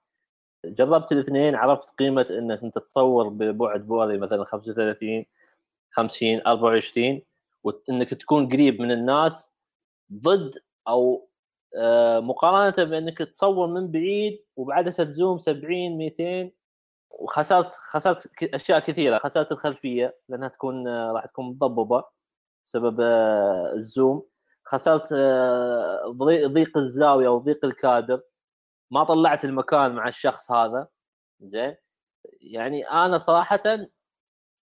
[0.65, 5.25] جربت الاثنين عرفت قيمة إنك أنت تصور ببعد بؤري مثلا 35
[5.91, 7.21] 50 24
[7.63, 9.51] وإنك تكون قريب من الناس
[10.13, 10.53] ضد
[10.87, 11.29] أو
[11.77, 16.51] آه، مقارنة بإنك تصور من بعيد وبعدسه zoom 70 200
[17.11, 22.03] وخسرت خسرت أشياء كثيرة خسرت الخلفية لأنها تكون آه، راح تكون مضببه
[22.65, 24.23] بسبب آه، الزوم.
[24.67, 26.15] خسرت آه،
[26.47, 28.21] ضيق الزاوية وضيق الكادر.
[28.91, 30.87] ما طلعت المكان مع الشخص هذا.
[31.41, 31.75] زين؟
[32.41, 33.63] يعني أنا صراحة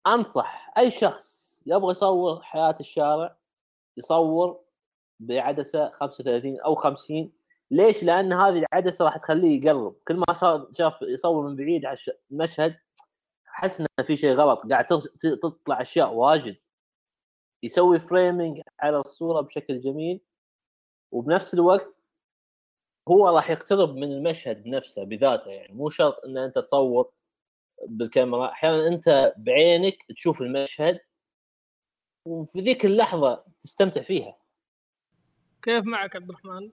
[0.07, 3.37] أنصح أي شخص يبغى يصور حياة الشارع
[3.97, 4.61] يصور
[5.21, 7.33] بعدسة 35 أو 50
[7.71, 9.97] ليش؟ لأن هذه العدسة راح تخليه يقرب.
[10.09, 11.99] كل ما شاف يصور من بعيد على
[12.31, 12.77] المشهد
[13.45, 14.67] حس في شيء غلط.
[14.71, 14.87] قاعد
[15.43, 16.57] تطلع أشياء واجد.
[17.63, 20.21] يسوي فريمينج على الصورة بشكل جميل
[21.13, 21.97] وبنفس الوقت
[23.09, 27.11] هو راح يقترب من المشهد نفسه بذاته يعني مو شرط إن أنت تصور
[27.89, 31.01] بالكاميرا أحيانا أنت بعينك تشوف المشهد
[32.27, 34.37] وفي ذيك اللحظة تستمتع فيها
[35.63, 36.71] كيف معك عبد الرحمن؟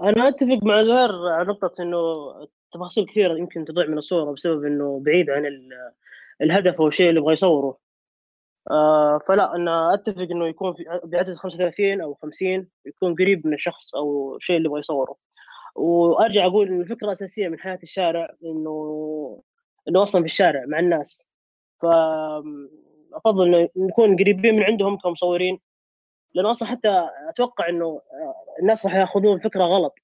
[0.00, 1.98] أنا أتفق مع زهير على نقطة إنه
[2.72, 5.92] تفاصيل كثيرة يمكن تضيع من الصورة بسبب إنه بعيد عن ال-
[6.42, 7.78] الهدف أو الشيء اللي يبغى يصوره
[8.70, 13.94] آه فلا أنا أتفق إنه يكون في بعدد 35 أو 50 يكون قريب من الشخص
[13.94, 15.16] أو الشيء اللي يبغى يصوره.
[15.76, 19.42] وأرجع أقول ان الفكرة الأساسية من حياة الشارع إنه
[19.88, 21.26] إنه أصلا في الشارع مع الناس.
[21.82, 25.60] فافضل إنه نكون قريبين من عندهم كمصورين
[26.34, 29.94] لأنه أصلا حتى أتوقع إنه آه، الناس راح يأخذون فكرة غلط.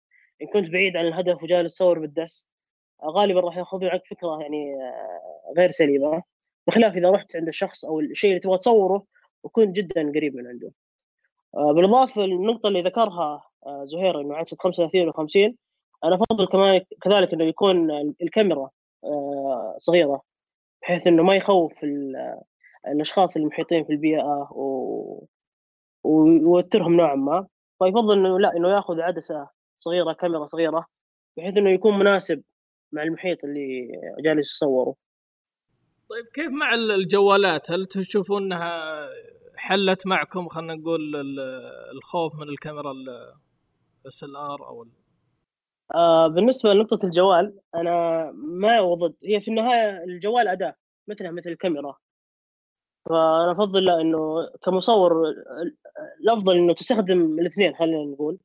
[0.43, 2.49] إن كنت بعيد عن الهدف وجالس تصور بالدس
[3.05, 6.23] غالبا راح يأخذون عنك فكرة يعني آه، غير سليمة.
[6.67, 9.05] بخلاف إذا رحت عند الشخص أو الشيء اللي تبغى تصوره
[9.43, 10.73] وكنت جدا قريب من عنده.
[11.57, 15.55] آه، بالإضافة للنقطة اللي ذكرها آه، زهير إنه عدسه 35 و50
[16.05, 17.91] أنا أفضل كمان كذلك إنه يكون
[18.23, 18.71] الكاميرا
[19.05, 20.23] آه، صغيرة
[20.83, 22.41] بحيث إنه ما يخوف ال-
[22.87, 25.25] الأشخاص المحيطين في البيئة و...
[26.05, 27.47] ويوترهم نوعا ما.
[27.79, 29.49] فيفضل إنه لا إنه يأخذ عدسة
[29.79, 30.87] صغيرة كاميرا صغيرة
[31.37, 32.43] بحيث إنه يكون مناسب
[32.93, 33.89] مع المحيط اللي
[34.21, 34.95] جالس يصوره
[36.11, 38.95] طيب كيف مع ال- الجوالات؟ هل تشوفون انها
[39.57, 41.41] حلت معكم؟ خلينا نقول ال-
[41.97, 44.91] الخوف من الكاميرا ال SLR أو ال-
[45.95, 50.75] آه بالنسبة لنقطة الجوال أنا ما ضد هي في النهاية الجوال أداة
[51.09, 51.97] مثلها مثل الكاميرا.
[53.09, 54.19] فأنا أفضل إنه
[54.65, 55.77] كمصور ال-
[56.21, 58.39] الأفضل إنه تستخدم الاثنين خلينا نقول.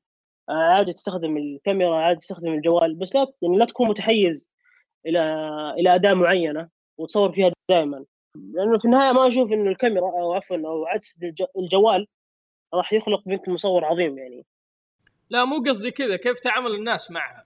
[0.50, 4.50] آه، عادي تستخدم الكاميرا عادي تستخدم الجوال بس لا يعني لا تكون متحيز
[5.06, 5.19] إلى
[5.80, 6.69] إلى أداة معينة.
[6.97, 11.45] وتصور فيها دائما لأنه في النهاية ما أشوف إنه الكاميرا أو عفوا أو عدسه الج-
[11.58, 12.08] الجوال
[12.73, 14.45] راح يخلق منك مصور عظيم يعني.
[15.30, 17.45] لا مو قصدي كذا كيف تعامل الناس معها.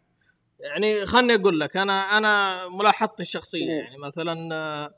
[0.59, 3.79] يعني خلني أقول لك أنا أنا ملاحظتي الشخصية مم.
[3.79, 4.93] يعني مثلا آه،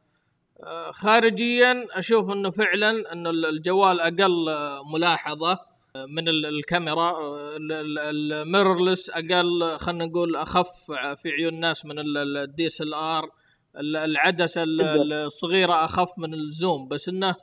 [0.63, 5.51] آه، خارجيا أشوف إنه فعلا إنه ال- الجوال أقل آه، ملاحظة
[5.95, 7.13] آه، من ال- الكاميرا
[7.61, 13.29] ال mirrorless أقل خلينا نقول أخف في عيون الناس من ال DSLR
[13.79, 15.13] العدسة ال- بالضبط.
[15.13, 17.35] الصغيرة أخف من ال zoom بس إنه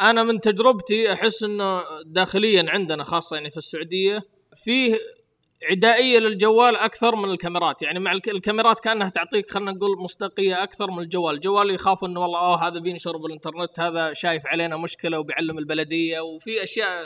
[0.00, 4.20] أنا من تجربتي أحس إنه داخليا عندنا خاصة يعني في السعودية
[4.56, 4.98] فيه
[5.70, 10.90] عدائيه للجوال أكثر من الكاميرات يعني مع الك- الكاميرات كأنها تعطيك خلينا نقول مصداقية أكثر
[10.90, 15.58] من الجوال الجوال يخاف إنه والله آه هذا بينشر بالإنترنت هذا شايف علينا مشكلة وبيعلم
[15.58, 17.04] البلدية وفي أشياء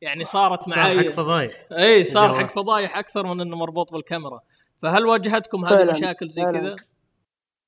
[0.00, 2.34] يعني صارت صار معي حق فضايح اي صار.
[2.34, 4.40] حق فضايح أكثر من إنه مربوط بالكاميرا
[4.82, 6.42] فهل واجهتكم هذه المشاكل زي.
[6.42, 6.76] كذا؟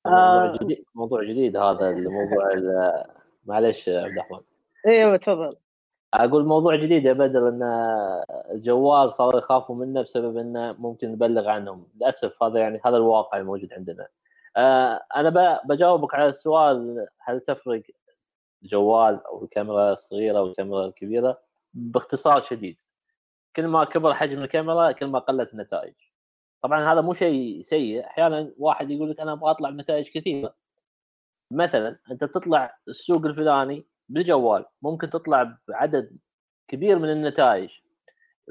[0.09, 0.57] موضوع آه.
[0.57, 3.03] جديد موضوع جديد هذا الموضوع ال-
[3.45, 4.39] معلش عبد الرحمن.
[4.87, 5.55] إيوه تفضل.
[6.13, 7.63] أقول موضوع جديد يا بدر إن
[8.51, 11.87] الجوال صاروا يخافوا منه بسبب إنه ممكن نبلغ عنهم.
[11.95, 14.07] للأسف هذا يعني هذا الواقع الموجود عندنا.
[14.57, 17.81] آه، أنا بجاوبك على السؤال هل تفرق
[18.63, 21.39] الجوال أو الكاميرا الصغيرة أو الكاميرا الكبيرة؟
[21.73, 22.77] باختصار شديد.
[23.55, 25.93] كل ما كبر حجم الكاميرا كل ما قلت النتائج.
[26.61, 28.05] طبعا هذا مو شيء سيء.
[28.05, 30.55] أحيانا واحد يقول لك أنا أبغى أطلع بنتائج كثيرة.
[31.51, 36.17] مثلا أنت بتطلع السوق الفلاني بالجوال ممكن تطلع بعدد
[36.67, 37.69] كبير من النتائج.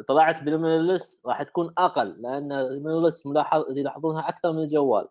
[0.08, 5.08] طلعت بال mirrorless راح تكون أقل لأن ال mirrorless ملاحظ يلاحظونها أكثر من الجوال.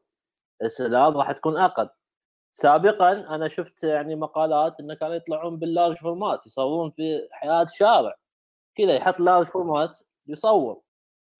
[0.64, 1.90] ال SLR راح تكون أقل.
[2.54, 8.16] سابقا أنا شفت يعني مقالات انه كانوا يطلعون بال large format يصورون في حياة شارع.
[8.76, 10.82] كذا يحط large format يصور.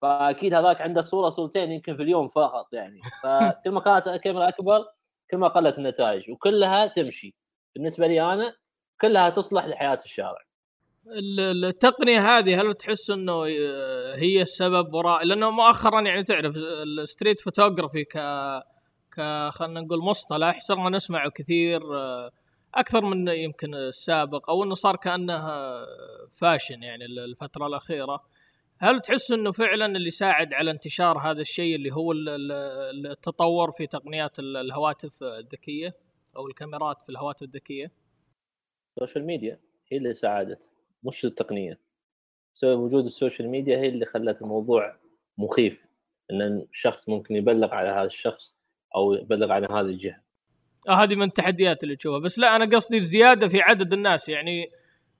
[0.02, 3.00] فأكيد هذاك عنده صورة صورتين يمكن في اليوم فقط يعني.
[3.22, 4.84] فكل ما كانت الكاميرا أكبر
[5.30, 7.34] كل ما قلت النتائج وكلها تمشي.
[7.74, 8.54] بالنسبة لي أنا
[9.00, 10.38] كلها تصلح لحياة الشارع.
[11.06, 16.68] ال- التقنية هذه هل تحس إنه آه، هي السبب وراء؟ لأنه مؤخرا يعني تعرف ال
[16.68, 18.18] street photography ك
[19.16, 22.30] ك خلينا نقول مصطلح صرنا نسمعه كثير آه،
[22.74, 25.86] أكثر من يمكن السابق أو إنه صار كأنه آه،
[26.34, 28.20] fashion يعني ال- الفترة الأخيرة.
[28.80, 33.70] هل تحس إنه فعلا اللي ساعد على انتشار هذا الشيء اللي هو ال- ال- التطور
[33.70, 35.94] في تقنيات ال- الهواتف الذكية
[36.36, 37.90] أو الكاميرات في الهواتف الذكية؟
[38.96, 39.60] ال social media
[39.92, 40.70] هي اللي ساعدت
[41.04, 41.78] مش التقنية.
[42.54, 44.96] بسبب وجود ال social media هي اللي خلت الموضوع
[45.38, 45.86] مخيف
[46.30, 48.54] إن الشخص ممكن يبلغ على هذا الشخص
[48.96, 50.22] أو يبلغ عن هذه الجهة.
[50.88, 52.18] آه هذه من التحديات اللي تشوفها.
[52.18, 54.28] بس لا أنا قصدي الزياده في عدد الناس.
[54.28, 54.70] يعني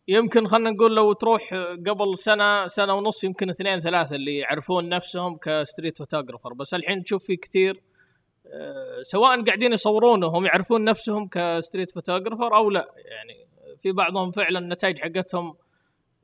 [0.08, 1.54] يمكن خلينا نقول لو تروح
[1.86, 6.52] قبل سنة سنة ونص يمكن اثنين ثلاثة اللي يعرفون نفسهم ك street photographer.
[6.52, 7.82] بس الحين تشوف في كثير
[8.46, 12.88] آه، سواء قاعدين يصورون وهم يعرفون نفسهم ك street photographer أو لا.
[12.96, 13.46] يعني
[13.82, 15.54] في بعضهم فعلا النتائج حقتهم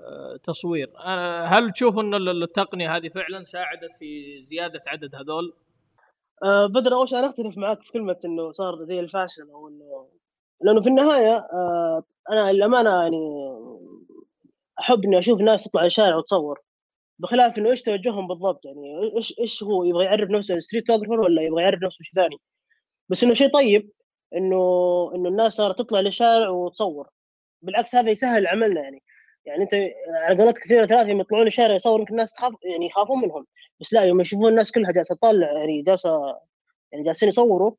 [0.00, 0.90] آه، تصوير.
[1.04, 5.54] آه، هل تشوف إن ال- التقنية هذه فعلا ساعدت في زيادة عدد هذول؟
[6.70, 10.06] بدر أول شيء أنا أختلف معاك في كلمة إنه صار زي ال fashion أو إنه
[10.60, 13.18] لأنه في النهاية آه أنا للأمانة يعني
[14.80, 16.60] أحب إني أشوف ناس تطلع الشارع وتصور.
[17.18, 21.42] بخلاف إنه إيش توجههم بالضبط؟ يعني إيش إيش هو يبغى يعرف نفسه street photographer ولا
[21.42, 22.36] يبغى يعرف نفسه شيء ثاني؟
[23.08, 23.90] بس إنه شيء طيب
[24.36, 24.56] إنه
[25.14, 27.08] إنه الناس صارت تطلع للشارع وتصور.
[27.62, 29.02] بالعكس هذا يسهل عملنا يعني.
[29.46, 29.74] يعني أنت
[30.08, 33.46] على قنوات كثيرة ثلاثة يوم يطلعون الشارع يصوروا يمكن الناس تخاف يعني يخافون منهم.
[33.80, 36.38] بس لا يوم يشوفون الناس كلها جالسة تطلع يعني جالسة
[36.92, 37.72] يعني جالسين يصوروا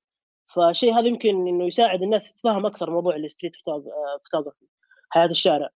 [0.55, 4.65] فالشيء هذا يمكن إنه يساعد الناس تتفهم أكثر موضوع ال street photography
[5.09, 5.69] حياة الشارع.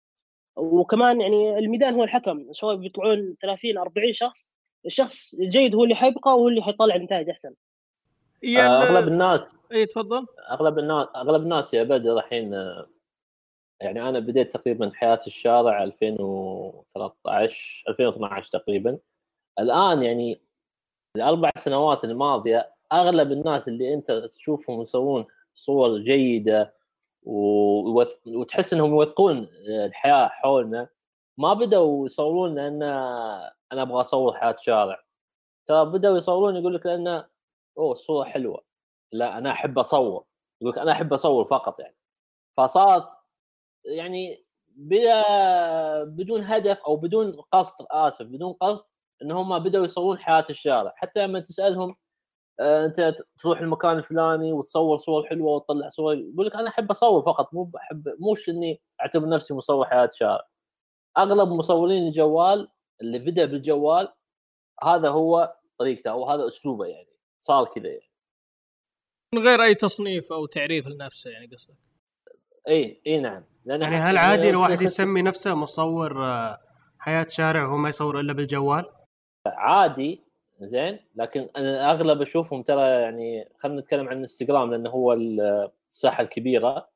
[0.56, 4.52] وكمان يعني الميدان هو الحكم سواء بيطلعون 30 40 شخص
[4.86, 7.54] الشخص الجيد هو اللي حيبقى وهو اللي حيطلع نتائج أحسن.
[8.58, 10.26] آه، أغلب الناس اي تفضل.
[10.50, 12.52] أغلب الناس أغلب الناس يا بدر الحين
[13.80, 18.98] يعني أنا بديت تقريبا حياة الشارع 2013 2012 تقريبا.
[19.58, 20.40] الآن يعني
[21.16, 26.74] الأربع سنوات الماضية أغلب الناس اللي أنت تشوفهم يسوون صور جيدة
[27.22, 30.88] وتحس إنهم يوثقون الحياة حولنا
[31.38, 32.82] ما بدأوا يصورون لأن
[33.72, 35.02] أنا أبغى أصور حياة شارع.
[35.66, 37.08] ترى بدأوا يصورون يقول لك لأن
[37.78, 38.64] أوه الصورة حلوة.
[39.12, 40.24] لا أنا أحب أصور.
[40.60, 41.96] يقول لك أنا أحب أصور فقط يعني.
[42.56, 43.08] فصارت
[43.84, 48.84] يعني بلا بدون هدف أو بدون قصد آسف بدون قصد
[49.22, 50.92] إن هم بدأوا يصورون حياة الشارع.
[50.96, 51.96] حتى لما تسألهم
[52.60, 57.54] انت تروح المكان الفلاني وتصور صور حلوة وتطلع صور يقول لك أنا أحب أصور فقط
[57.54, 60.48] مو بحب مش إني أعتبر نفسي مصور حياة شارع
[61.18, 62.68] أغلب مصورين الجوال
[63.00, 64.08] اللي بدأ بالجوال
[64.84, 67.08] هذا هو طريقته أو هذا أسلوبه يعني
[67.40, 68.10] صار كذا يعني.
[69.34, 71.76] من غير أي تصنيف أو تعريف لنفسه يعني قصدك
[72.68, 76.58] إي إي نعم لأن يعني هل عادي لو واحد يسمي نفسه مصور آه،
[76.98, 78.84] حياة شارع وهو ما يصور إلا بالجوال؟
[79.46, 80.27] عادي
[80.60, 86.88] زين؟ لكن أنا أغلب أشوفهم ترى يعني خلينا نتكلم عن إنستغرام لأنه هو الساحة الكبيرة.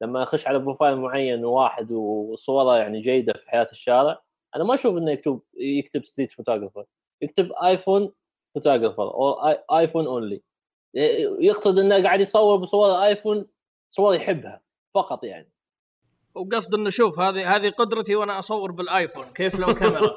[0.00, 4.22] لما أخش على profile معين واحد وصوره يعني جيدة في حياة الشارع
[4.56, 6.84] أنا ما أشوف إنه يكتب يكتب street photographer
[7.22, 8.12] يكتب iPhone
[8.54, 9.32] photographer أو
[9.78, 10.42] iPhone only
[11.40, 13.46] يقصد إنه قاعد يصور بصور iPhone
[13.90, 14.62] صور يحبها
[14.94, 15.52] فقط يعني.
[16.34, 20.16] وقصد إنه شوف هذه هذه قدرتي وأنا أصور بال iPhone كيف لو كاميرا؟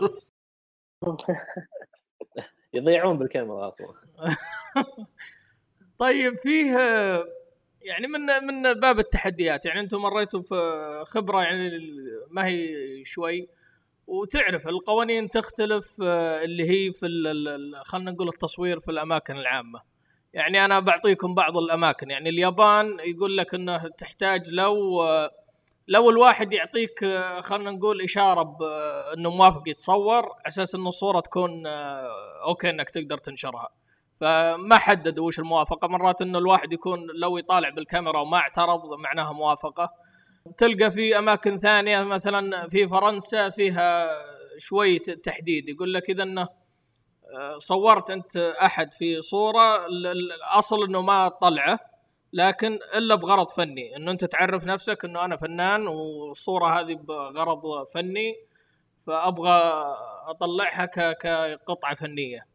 [2.74, 3.94] يضيعون بالكاميرا أصلا.
[6.00, 6.78] طيب فيه
[7.82, 11.72] يعني من من باب التحديات يعني أنتم مريتوا في خبرة يعني
[12.30, 13.50] ما هي شوي
[14.08, 17.08] وتعرف القوانين تختلف اللي هي في
[17.86, 19.82] خلينا نقول التصوير في الأماكن العامة.
[20.34, 25.04] يعني أنا بعطيكم بعض الأماكن يعني اليابان يقول لك إنه تحتاج لو
[25.90, 31.50] لو الواحد يعطيك آه، خلينا نقول إشارة بانه موافق يتصور على أساس إنه الصورة تكون
[32.46, 33.70] أوكي إنك تقدر تنشرها.
[34.22, 35.88] فما حددوا وش الموافقة.
[35.88, 39.90] مرات إنه الواحد يكون لو يطالع بالكاميرا وما اعترض معناها موافقة.
[40.58, 44.10] تلقى في أماكن ثانية مثلا في فرنسا فيها
[44.58, 45.70] شوي تحديد.
[45.70, 51.80] يقول لك إذا إنه آه، صورت أنت أحد في صورة الأصل إنه ما تطلعه
[52.34, 58.36] لكن إلا بغرض فني انه أنت تعرف نفسك إنه أنا فنان والصورة هذه بغرض فني
[59.08, 59.84] فأبغى
[60.28, 62.46] أطلعها كقطعة فنية.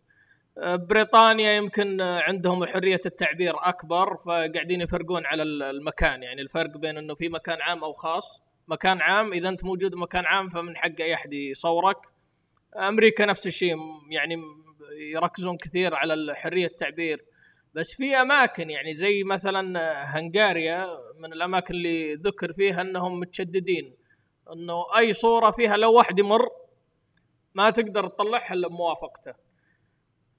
[0.63, 6.23] بريطانيا يمكن عندهم حرية التعبير أكبر فقاعدين يفرقون على المكان.
[6.23, 8.43] يعني الفرق بين إنه في مكان عام أو خاص.
[8.69, 11.97] مكان عام إذا أنت موجود مكان عام فمن حق أي أحد يصورك.
[12.77, 13.77] أمريكا نفس الشيء
[14.11, 14.37] يعني
[15.13, 17.25] يركزون كثير على حرية التعبير.
[17.75, 20.87] بس في أماكن يعني زي مثلا هنغاريا
[21.19, 23.97] من الأماكن اللي ذكر فيها إنهم متشددين
[24.53, 26.49] إنه أي صورة فيها لو واحد يمر
[27.55, 29.35] ما تقدر تطلعها إلا بموافقته.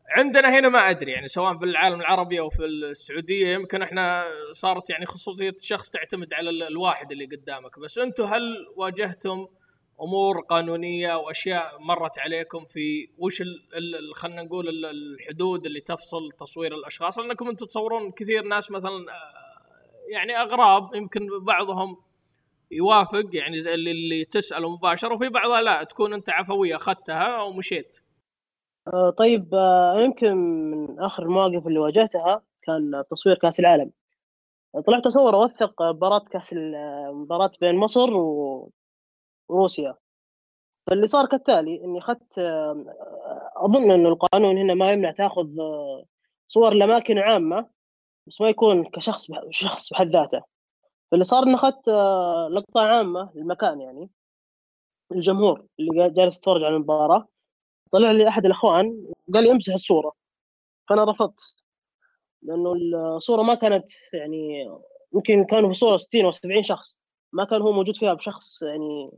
[0.10, 4.90] عندنا هنا ما أدري يعني سواء في العالم العربي أو في السعودية يمكن إحنا صارت
[4.90, 7.80] يعني خصوصية الشخص تعتمد على الواحد اللي قدامك.
[7.80, 8.42] بس أنتم هل
[8.76, 9.48] واجهتم
[10.02, 13.44] أمور قانونية وأشياء مرت عليكم في وش
[14.16, 20.38] خلينا نقول الحدود اللي تفصل تصوير الأشخاص؟ لأنكم أنتم تصورون كثير ناس مثلا آه، يعني
[20.38, 21.98] أغراب يمكن بعضهم
[22.72, 28.00] يوافق يعني زي اللي تسأله مباشرة وفي بعضها لا تكون أنت عفوية اخذتها ومشيت.
[28.94, 30.36] آه، طيب آه، يمكن
[30.72, 33.92] من آخر المواقف اللي واجهتها كان تصوير كأس العالم.
[34.88, 36.54] طلعت أصور اوثق مباراة كأس
[37.14, 38.10] مباراة بين مصر
[39.50, 39.96] وروسيا
[40.88, 42.40] فاللي صار كالتالي إني أخذت
[43.56, 45.48] أظن إنه القانون هنا ما يمنع تأخذ
[46.48, 47.70] صور لأماكن عامة
[48.28, 50.42] بس ما يكون كشخص شخص بحد ذاته.
[51.12, 51.90] فاللي صار إني أخذت
[52.52, 54.10] لقطة عامة للمكان يعني
[55.12, 57.28] الجمهور اللي جالس يتفرج على المباراة.
[57.92, 60.14] طلع لي أحد الأخوان قال لي أمسح الصورة.
[60.90, 61.40] فأنا رفضت.
[62.42, 62.74] لأنه
[63.18, 64.72] الصورة ما كانت يعني
[65.14, 66.98] يمكن كانوا في الصورة 60 أو 70 شخص.
[67.34, 69.12] ما كان هو موجود فيها بشخص يعني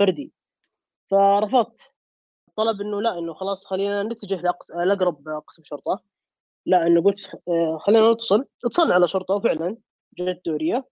[0.00, 0.32] فردي.
[1.10, 1.92] فرفضت.
[2.56, 4.42] طلب إنه لا إنه خلاص خلينا نتجه
[4.84, 6.02] لأقرب قسم شرطة.
[6.66, 8.44] لا إنه قلت آه، خلينا نتصل.
[8.64, 9.76] اتصلنا على شرطة وفعلا
[10.18, 10.88] جت دورية.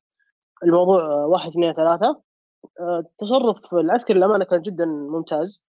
[0.64, 2.22] الموضوع واحد اثنين ثلاثة.
[2.80, 5.64] آه، تصرف العسكري للامانه كان جدا ممتاز.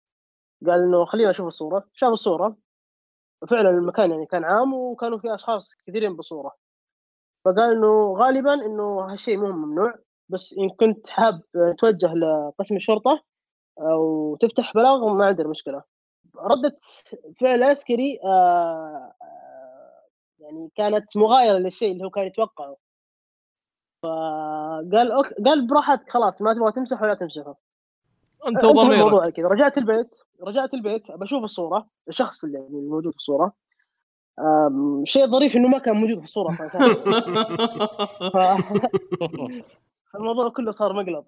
[0.66, 1.84] قال إنه خلينا نشوف الصورة.
[1.92, 2.56] شاف الصورة.
[3.50, 6.56] فعلا المكان يعني كان عام وكانوا في أشخاص كثيرين بالصورة
[7.44, 9.94] فقال إنه غالبا إنه هالشيء مو ممنوع.
[10.28, 11.42] بس إن كنت حاب
[11.78, 13.22] توجه لقسم الشرطة
[13.78, 15.82] أو تفتح بلاغ ما عندنا مشكلة.
[16.36, 16.78] ردة
[17.40, 20.02] فعل عسكري آه، آه،
[20.38, 22.76] يعني كانت مغايرة للشيء اللي هو كان يتوقعه.
[24.02, 27.54] فقال أوكي قال براحتك خلاص ما تبغى تمسح ولا تمسحه.
[28.48, 29.32] أنت وضميرك.
[29.34, 29.48] كذا.
[29.48, 33.52] رجعت البيت رجعت البيت بشوف الصورة الشخص اللي يعني الموجود في الصورة.
[35.04, 36.48] شيء ظريف إنه ما كان موجود في الصورة
[38.32, 38.36] ف...
[40.14, 41.24] الموضوع كله صار مقلب.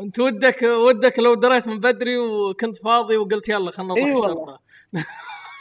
[0.00, 4.60] انت ودك ودك لو دريت من بدري وكنت فاضي وقلت يلا خلينا نروح أيوة الشرطة.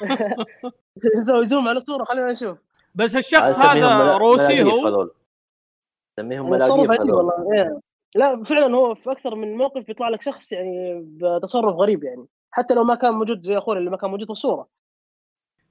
[1.49, 2.57] زوم على الصورة خلينا نشوف.
[2.95, 5.09] بس الشخص هذا روسي هو؟
[6.15, 7.79] سميهم ملاقيف والله إيه.
[8.15, 12.25] لا فعلا هو في أكثر من موقف يطلع لك شخص يعني بتصرف غريب يعني.
[12.51, 14.67] حتى لو ما كان موجود زي أخونا اللي ما كان موجود في الصورة.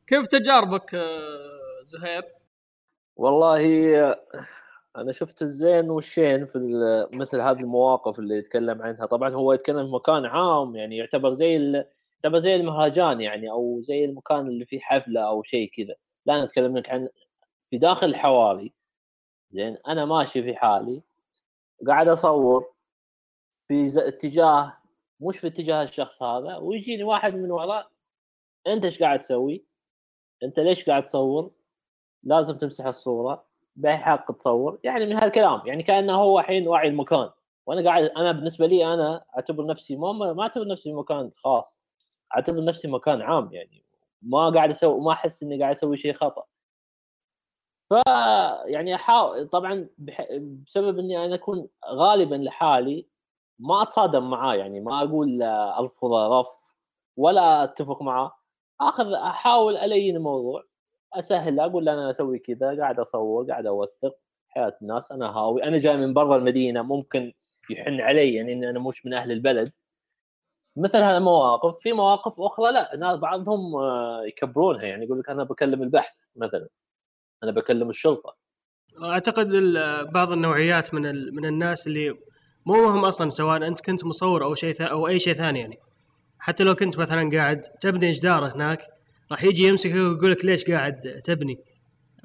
[0.07, 2.23] كيف تجاربك آه، زهير؟
[3.17, 3.61] والله
[4.97, 6.59] أنا شفت الزين والشين في
[7.13, 9.07] مثل هذه المواقف اللي يتكلم عنها.
[9.07, 11.85] طبعا هو يتكلم في مكان عام يعني يعتبر زي
[12.25, 15.95] يعتبر زي المهرجان يعني أو زي المكان اللي فيه حفلة أو شيء كذا.
[16.27, 17.09] لا نتكلم لك عن
[17.71, 18.73] في داخل الحواري
[19.51, 21.03] زين أنا ماشي في حالي.
[21.87, 22.73] قاعد أصور
[23.69, 24.77] في اتجاه
[25.21, 27.91] مش في اتجاه الشخص هذا ويجيني واحد من وراء
[28.67, 29.65] أنت إيش قاعد تسوي؟
[30.43, 31.51] أنت ليش قاعد تصور؟
[32.23, 33.50] لازم تمسح الصورة.
[33.77, 37.31] بحق تصور يعني من هالكلام يعني كأنه هو الحين واعي المكان.
[37.67, 41.81] وأنا قاعد أنا بالنسبة لي أنا أعتبر نفسي ما ما أعتبر نفسي مكان خاص
[42.37, 43.85] أعتبر نفسي مكان عام يعني
[44.23, 46.45] ما قاعد أسوي ما أحس إني قاعد أسوي شيء خطأ.
[47.91, 47.95] ف
[48.67, 49.89] يعني احاول طبعا
[50.39, 53.07] بسبب إني أنا أكون غالبا لحالي
[53.59, 55.43] ما أتصادم معاه يعني ما أقول
[55.81, 56.49] الفظ رف
[57.17, 58.33] ولا أتفق معاه.
[58.81, 60.65] اخذ أحاول ألين الموضوع.
[61.15, 64.17] أسهل أقول أنا أسوي كذا قاعد أصور قاعد أوثق
[64.49, 65.13] حياة الناس.
[65.13, 67.33] أنا هاوي أنا جاي من برا المدينة ممكن
[67.71, 69.73] يحن علي يعني إني أنا مش من أهل البلد.
[70.77, 75.83] مثل هالمواقف في مواقف أخرى لا ناس بعضهم آه، يكبرونها يعني يقول لك أنا بكلم
[75.83, 76.69] البحث مثلا.
[77.45, 78.37] أنا بكلم الشرطة.
[79.05, 79.49] أعتقد
[80.13, 81.03] بعض النوعيات من
[81.35, 82.11] من الناس اللي
[82.67, 85.79] مو مهم أصلا سواء أنت كنت مصور أو شيء أو أي شيء ثاني يعني.
[86.39, 88.87] حتى لو كنت مثلا قاعد تبني جدار هناك
[89.33, 91.59] راح يجي يمسكك ويقول لك ليش قاعد تبني؟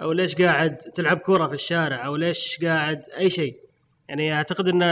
[0.02, 3.60] أو ليش قاعد تلعب كره في الشارع؟ أو ليش قاعد أي شيء.
[4.10, 4.86] يعني أعتقد إنه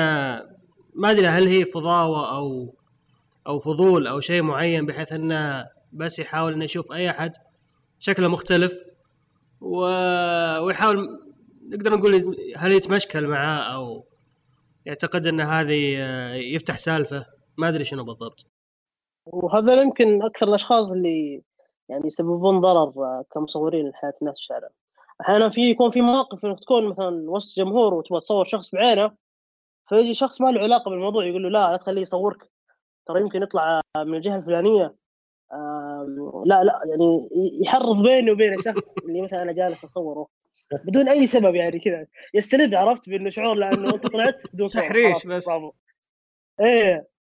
[0.95, 2.76] ما أدري هل هي فضاوة أو
[3.47, 7.32] أو فضول أو شيء معين بحيث إنه بس يحاول إنه يشوف أي أحد
[7.99, 8.80] شكله مختلف
[9.61, 9.78] و...
[10.59, 11.20] ويحاول
[11.70, 14.05] نقدر نقول هل يتمشكل معاه أو
[14.86, 17.26] يعتقد إن هذه آه، يفتح سالفة.
[17.57, 18.45] ما أدري شنو بالضبط.
[19.26, 21.41] وهذا يمكن أكثر الأشخاص اللي
[21.93, 24.69] يعني يسببون ضرر كمصورين لحياة الناس في الشارع.
[25.21, 29.11] أحيانا في يكون في مواقف إنك تكون مثلا وسط جمهور وتبغى تصور شخص بعينه
[29.89, 32.49] فيجي شخص ما له علاقة بالموضوع يقول له لا لا تخليه يصورك.
[33.05, 34.95] ترى يمكن يطلع من الجهة الفلانية.
[36.45, 37.29] لا لا يعني
[37.61, 40.27] يحرض بيني وبين الشخص اللي مثلا أنا جالس أصوره.
[40.85, 42.07] بدون أي سبب يعني كذا.
[42.33, 45.49] يستند عرفت؟ بأنه شعور لأنه أنت طلعت بدون صور تحريش بس.
[45.49, 45.71] برافو.
[46.59, 47.12] إيه.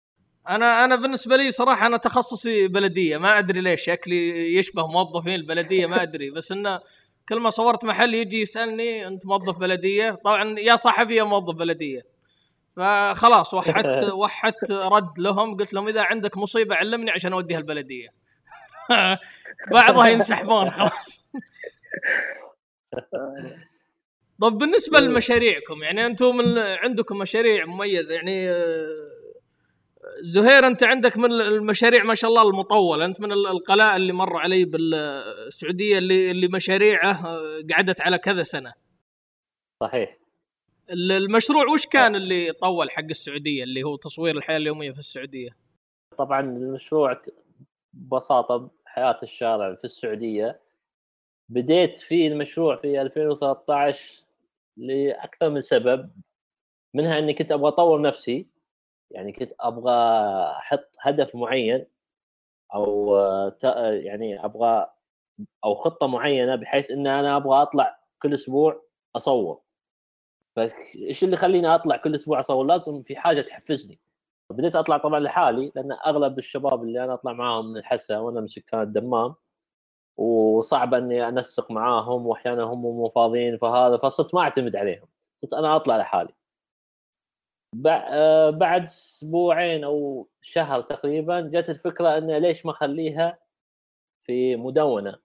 [0.48, 5.86] أنا أنا بالنسبة لي صراحة أنا تخصصي بلدية ما أدري ليش شكلي يشبه موظفين البلدية
[5.86, 6.80] ما أدري بس إنه
[7.28, 12.02] كل ما صورت محل يجي يسألني أنت موظف بلدية؟ طبعا يا صاحبي يا موظف بلدية.
[12.76, 18.08] فخلاص وحدت وحدت رد لهم قلت لهم إذا عندك مصيبة علمني عشان أوديها البلدية.
[19.72, 21.26] بعضها ينسحبون خلاص.
[24.40, 29.11] طب بالنسبة لمشاريعكم يعني أنتم عندكم مشاريع مميزة يعني آه،
[30.20, 34.36] زهير أنت عندك من المشاريع ما شاء الله المطوله أنت من ال- القلاء اللي مر
[34.36, 38.72] علي بالسعودية اللي اللي مشاريعه آه، قعدت على كذا سنة.
[39.82, 40.18] صحيح.
[40.90, 45.56] ال- المشروع وش كان اللي طول حق السعودية اللي هو تصوير الحياة اليومية في السعودية؟
[46.18, 47.22] طبعا المشروع
[47.92, 50.60] ببساطة حياة الشارع في السعودية.
[51.48, 54.22] بديت في المشروع في 2013
[54.76, 56.10] لأكثر من سبب
[56.94, 58.46] منها إني كنت أبغى أطور نفسي.
[59.12, 59.92] يعني كنت أبغى
[60.58, 61.86] أحط هدف معين
[62.74, 63.16] أو
[63.92, 64.86] يعني أبغى
[65.64, 68.82] أو خطة معينة بحيث إن أنا أبغى أطلع كل أسبوع
[69.16, 69.60] أصور.
[70.56, 74.00] فايش اللي يخليني أطلع كل أسبوع أصور؟ لازم في حاجة تحفزني.
[74.50, 78.46] بديت أطلع طبعا لحالي لأن أغلب الشباب اللي أنا أطلع معاهم من الحسا وأنا من
[78.46, 79.34] سكان الدمام
[80.16, 85.06] وصعب إني أنسق معاهم واحيانا هم مو فاضيين فهذا فصرت ما أعتمد عليهم.
[85.36, 86.34] صرت أنا أطلع لحالي.
[87.72, 93.38] بعد أسبوعين أو شهر تقريبا جت الفكرة ان ليش ما أخليها
[94.22, 95.18] في مدونة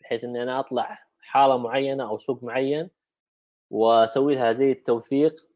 [0.00, 2.90] بحيث إني أنا أطلع حارة معينة أو سوق معين
[3.70, 5.46] وأسوي لها زي التوثيق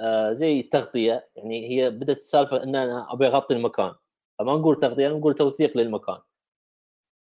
[0.00, 1.28] آه، زي تغطية.
[1.36, 3.94] يعني هي بدأت السالفة إن أنا أبي أغطي المكان.
[4.38, 6.18] فما نقول تغطية نقول توثيق للمكان.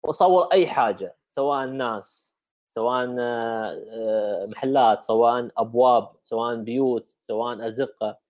[0.02, 2.36] واصور أي حاجة سواء ناس
[2.68, 8.23] سواء آه، آه، محلات سواء أبواب سواء بيوت سواء أزقة.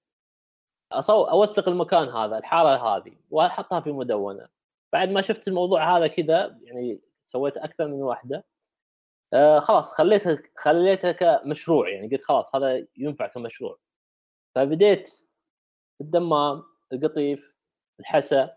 [0.99, 1.25] أصو...
[1.25, 4.49] أوثق المكان هذا الحارة هذه وأحطها في مدونة.
[4.93, 8.45] بعد ما شفت الموضوع هذا كذا يعني سويت أكثر من واحدة
[9.33, 13.79] آه خلاص خليتها خليتها كمشروع يعني قلت خلاص هذا ينفع كمشروع.
[14.55, 15.29] فبديت
[16.01, 17.55] الدمام القطيف
[18.01, 18.57] الحسا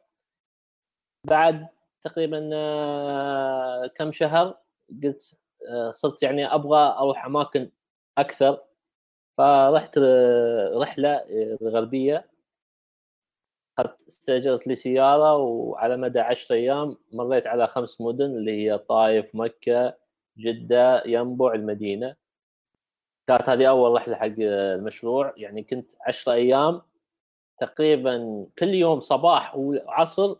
[1.27, 1.67] بعد
[2.03, 4.57] تقريبا آه، كم شهر
[5.03, 5.39] قلت
[5.71, 7.71] آه، صرت يعني أبغى أروح أماكن
[8.17, 8.66] أكثر.
[9.37, 12.29] فرحت آه، رحلة آه، الغربيه
[13.79, 19.35] اخذت استأجرت لي سيارة وعلى مدى 10 أيام مريت على خمس مدن اللي هي طايف
[19.35, 19.97] مكة
[20.37, 22.15] جدة ينبع المدينة.
[23.27, 25.33] كانت هذه أول رحلة حق المشروع.
[25.37, 26.81] يعني كنت 10 أيام
[27.59, 30.35] تقريبا كل يوم صباح وعصر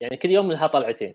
[0.00, 1.14] يعني كل يوم لها طلعتين.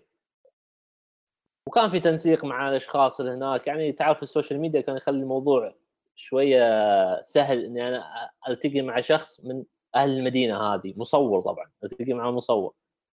[1.68, 3.66] وكان في تنسيق مع الأشخاص اللي هناك.
[3.66, 5.74] يعني تعرف السوشيال ميديا كان يخلي الموضوع
[6.16, 12.30] شوية سهل إني أنا ألتقي مع شخص من أهل المدينة هذه مصور طبعا ألتقي مع
[12.30, 12.74] مصور.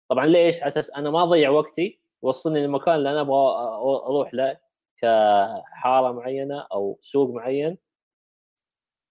[0.09, 3.55] طبعا ليش؟ على أساس أنا ما أضيع وقتي وصلني للمكان اللي أنا أبغى
[4.07, 4.59] أروح له
[4.97, 7.79] كحارة معينة أو سوق معين.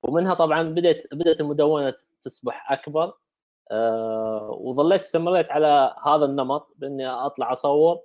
[0.03, 3.13] ومنها طبعا بدأت بدأت المدونة تصبح أكبر.
[3.71, 8.01] أه وظليت استمريت على هذا النمط بإني أطلع أصور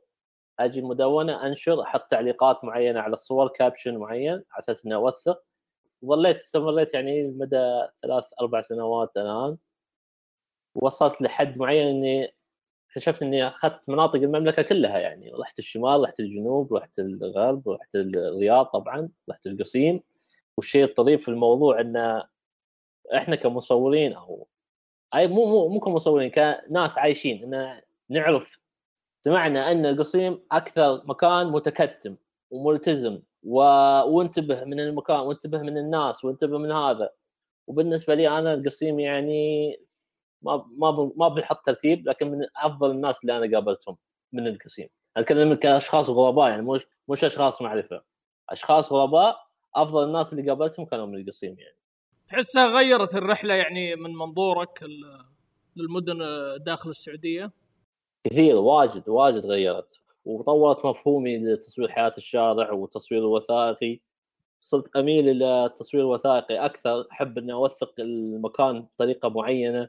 [0.60, 5.42] أجي المدونه أنشر أحط تعليقات معينة على الصور كابشن معين على أساس إني أوثق.
[6.04, 9.56] ظليت استمريت يعني لمدى ثلاث أربع سنوات الآن.
[10.74, 12.34] وصلت لحد معين إني
[12.88, 15.32] اكتشفت إني أخذت مناطق المملكة كلها يعني.
[15.32, 20.00] رحت الشمال رحت الجنوب رحت الغرب رحت الرياض طبعا رحت القصيم.
[20.56, 22.22] والشيء الطريف في الموضوع إن
[23.14, 24.48] إحنا كمصورين أو
[25.14, 28.60] أي مو مو مو كمصورين كناس عايشين إن نعرف
[29.24, 32.16] سمعنا إن القصيم أكثر مكان متكتم
[32.50, 33.22] وملتزم.
[33.46, 33.58] و...
[34.02, 37.10] وانتبه من المكان وانتبه من الناس وانتبه من هذا.
[37.66, 39.70] وبالنسبة لي أنا القصيم يعني
[40.42, 43.96] ما ما ما بنحط ترتيب لكن من أفضل الناس اللي أنا قابلتهم
[44.32, 44.88] من القصيم.
[45.16, 48.02] أتكلم كأشخاص غرباء يعني مش مش أشخاص معرفة.
[48.50, 51.76] أشخاص غرباء أفضل الناس اللي قابلتهم كانوا من القصيم يعني.
[52.26, 54.84] تحسها غيرت الرحلة يعني من منظورك
[55.76, 56.18] للمدن
[56.64, 57.52] داخل السعودية؟
[58.24, 60.00] كثير واجد واجد غيرت.
[60.26, 64.00] وطورت مفهومي لتصوير حياة الشارع والتصوير الوثائقي.
[64.60, 69.88] صرت أميل إلى التصوير الوثائقي أكثر أحب إني أوثق المكان بطريقة معينة.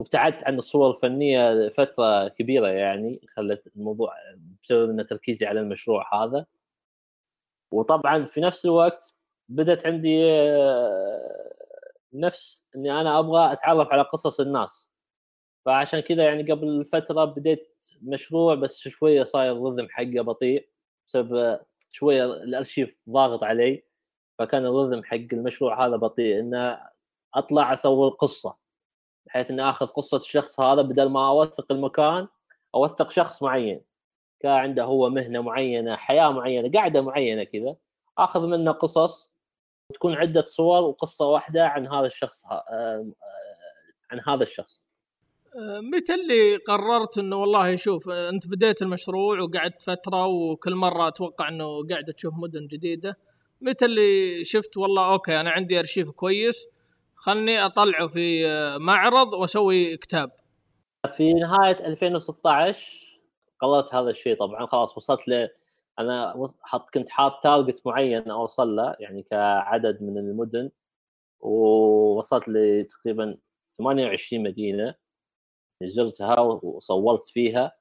[0.00, 4.14] وابتعدت عن الصور الفنية فتره كبيرة يعني خلت الموضوع
[4.62, 6.46] بسبب ان تركيزي على المشروع هذا.
[7.72, 9.14] وطبعا في نفس الوقت
[9.48, 11.54] بدأت عندي آه،
[12.12, 14.95] نفس إني أنا أبغى أتعرف على قصص الناس.
[15.66, 20.68] فعشان كذا يعني قبل فترة بديت مشروع بس شوية صاير الرذم حقه بطيء
[21.08, 21.60] بسبب
[21.92, 23.84] شوية الأرشيف ضاغط علي
[24.38, 26.80] فكان الرذم حق المشروع هذا بطيء انه
[27.34, 28.56] أطلع اصور قصه
[29.26, 32.28] بحيث إني آخذ قصة الشخص هذا بدل ما أوثق المكان
[32.74, 33.80] أوثق شخص معين
[34.40, 37.76] كان عنده هو مهنة معينة حياة معينة قاعدة معينة كذا
[38.18, 39.32] آخذ منه قصص
[39.94, 43.12] تكون عدة صور وقصة واحدة عن هذا الشخص آه، آه،
[44.10, 44.85] عن هذا الشخص.
[45.92, 51.86] متى اللي قررت إنه والله شوف أنت بديت المشروع وقعدت فترة وكل مرة أتوقع إنه
[51.90, 53.16] قاعد تشوف مدن جديدة
[53.60, 56.68] متى اللي شفت والله okay أنا عندي أرشيف كويس
[57.14, 58.46] خلني أطلعه في
[58.80, 60.30] معرض وأسوي كتاب.
[61.16, 63.06] في نهاية 2016
[63.60, 65.48] قررت هذا الشيء طبعا خلاص وصلت ل
[65.98, 70.70] أنا حط كنت حاط target معين أوصل له يعني كعدد من المدن
[71.40, 73.36] ووصلت لتقريبا
[73.78, 74.94] 28 مدينة.
[75.82, 77.72] زرتها وصورت فيها.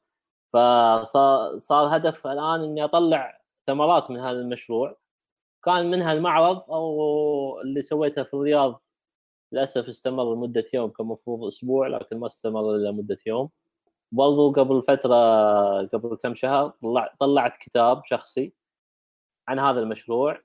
[0.53, 4.97] فصار صار هدف الآن إني أطلع ثمرات من هذا المشروع.
[5.65, 8.83] كان منها المعرض أو اللي سويته في الرياض
[9.51, 13.49] للأسف استمر لمدة يوم كان المفروض أسبوع لكن ما استمر إلا مدة يوم.
[14.11, 15.15] برضو قبل فترة
[15.87, 18.53] قبل كم شهر طلع طلعت كتاب شخصي
[19.47, 20.41] عن هذا المشروع.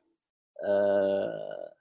[0.65, 1.73] آه،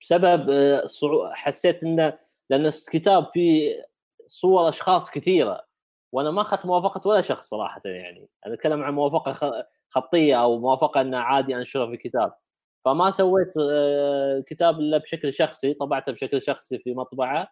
[0.00, 0.86] بسبب آه،
[1.32, 2.18] حسيت انه
[2.50, 3.88] لأن الكتاب فيه
[4.28, 5.64] صور أشخاص كثيرة
[6.12, 11.00] وأنا ما أخذت موافقة ولا شخص صراحة يعني أنا أتكلم عن موافقة خطية أو موافقة
[11.00, 12.34] إنه عادي أنشره في كتاب
[12.84, 17.48] فما سويت آه، كتاب إلا بشكل شخصي طبعته بشكل شخصي في مطبعه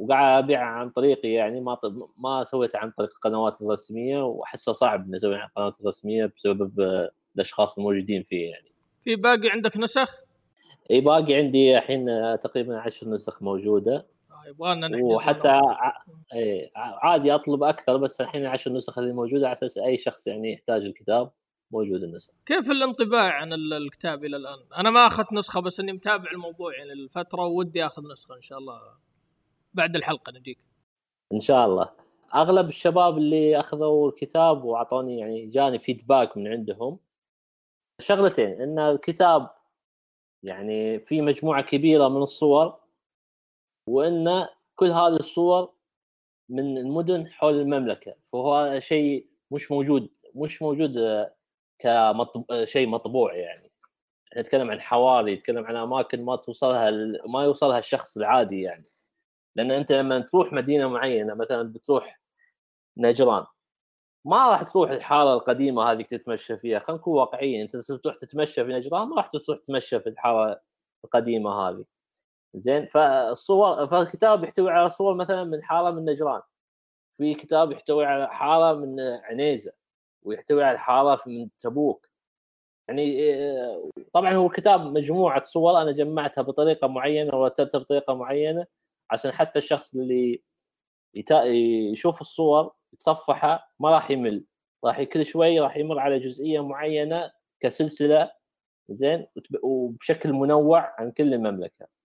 [0.00, 1.78] وقاعد أبيعه عن طريقي يعني ما
[2.18, 7.10] ما سويته عن طريق القنوات الرسمية وأحسه صعب إني أسوي عن القنوات الرسمية بسبب آه،
[7.36, 8.72] الأشخاص الموجودين فيه يعني.
[9.04, 10.20] في باقي عندك نسخ؟
[10.90, 14.06] إي باقي عندي الحين آه، تقريبا عشر نسخ موجودة
[14.46, 16.02] يبغانا وحتى ع...
[16.34, 20.52] اي عادي أطلب أكثر بس الحين العشر نسخ اللي موجودة على أساس أي شخص يعني
[20.52, 21.30] يحتاج الكتاب
[21.70, 26.30] موجود النسخ كيف الانطباع عن الكتاب إلى الآن؟ أنا ما أخذت نسخة بس إني متابع
[26.30, 28.80] الموضوع يعني الفترة ودي أخذ نسخة إن شاء الله
[29.74, 30.58] بعد الحلقة نجيك.
[31.32, 31.90] إن شاء الله.
[32.34, 36.98] أغلب الشباب اللي أخذوا الكتاب وأعطوني يعني جاني فيدباك من عندهم
[38.00, 39.50] شغلتين إن الكتاب
[40.42, 42.78] يعني في مجموعة كبيرة من الصور
[43.86, 45.72] وإن كل هذه الصور
[46.48, 50.96] من المدن حول المملكة فهو شيء مش موجود مش موجود
[51.78, 52.64] كمطب...
[52.64, 53.72] شيء مطبوع يعني.
[54.38, 56.90] نتكلم عن حواري نتكلم عن أماكن ما توصلها
[57.28, 58.84] ما يوصلها الشخص العادي يعني.
[59.56, 62.20] لأن أنت لما تروح مدينة معينة مثلا بتروح
[62.96, 63.46] نجران
[64.24, 66.78] ما راح تروح الحارة القديمة هذه تتمشى فيها.
[66.78, 70.60] خلينا نكون واقعيين أنت تروح تتمشى في نجران ما راح تروح تتمشى في الحارة
[71.04, 71.84] القديمة هذه.
[72.56, 76.42] زين فالصور فالكتاب يحتوي على صور مثلا من حارة من نجران.
[77.16, 79.72] في كتاب يحتوي على حارة من عنيزة
[80.22, 82.08] ويحتوي على حارة من تبوك.
[82.88, 88.66] يعني آه، طبعا هو الكتاب مجموعة صور أنا جمعتها بطريقة معينة ورتبتها بطريقة معينة
[89.10, 90.42] عشان حتى الشخص اللي
[91.92, 94.44] يشوف الصور يتصفحها ما راح يمل.
[94.84, 98.32] راح كل شوي راح يمر على جزئية معينة كسلسلة
[98.88, 99.26] زين
[99.62, 101.95] وبشكل منوع عن كل المملكة.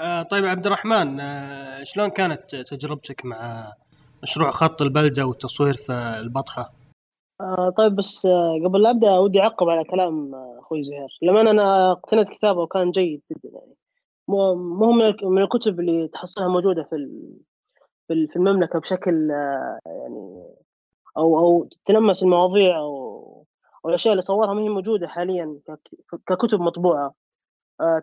[0.00, 3.72] آه طيب عبد الرحمن آه شلون كانت تجربتك مع
[4.22, 6.72] مشروع خط البلده والتصوير في البطحة؟
[7.40, 11.18] آه طيب بس آه قبل لا أبدأ ودي أعقب على كلام أخوي زهير.
[11.22, 13.74] لما أنا اقتنيت كتابه وكان جيد جدا يعني.
[14.28, 14.92] مو
[15.22, 16.96] من الكتب اللي تحصلها موجودة في
[18.08, 19.28] في المملكة بشكل
[19.86, 20.44] يعني
[21.16, 23.46] أو أو تلمس المواضيع أو
[23.86, 27.14] الأشياء اللي صورها ما هي موجودة حاليا كك- ككتب مطبوعة.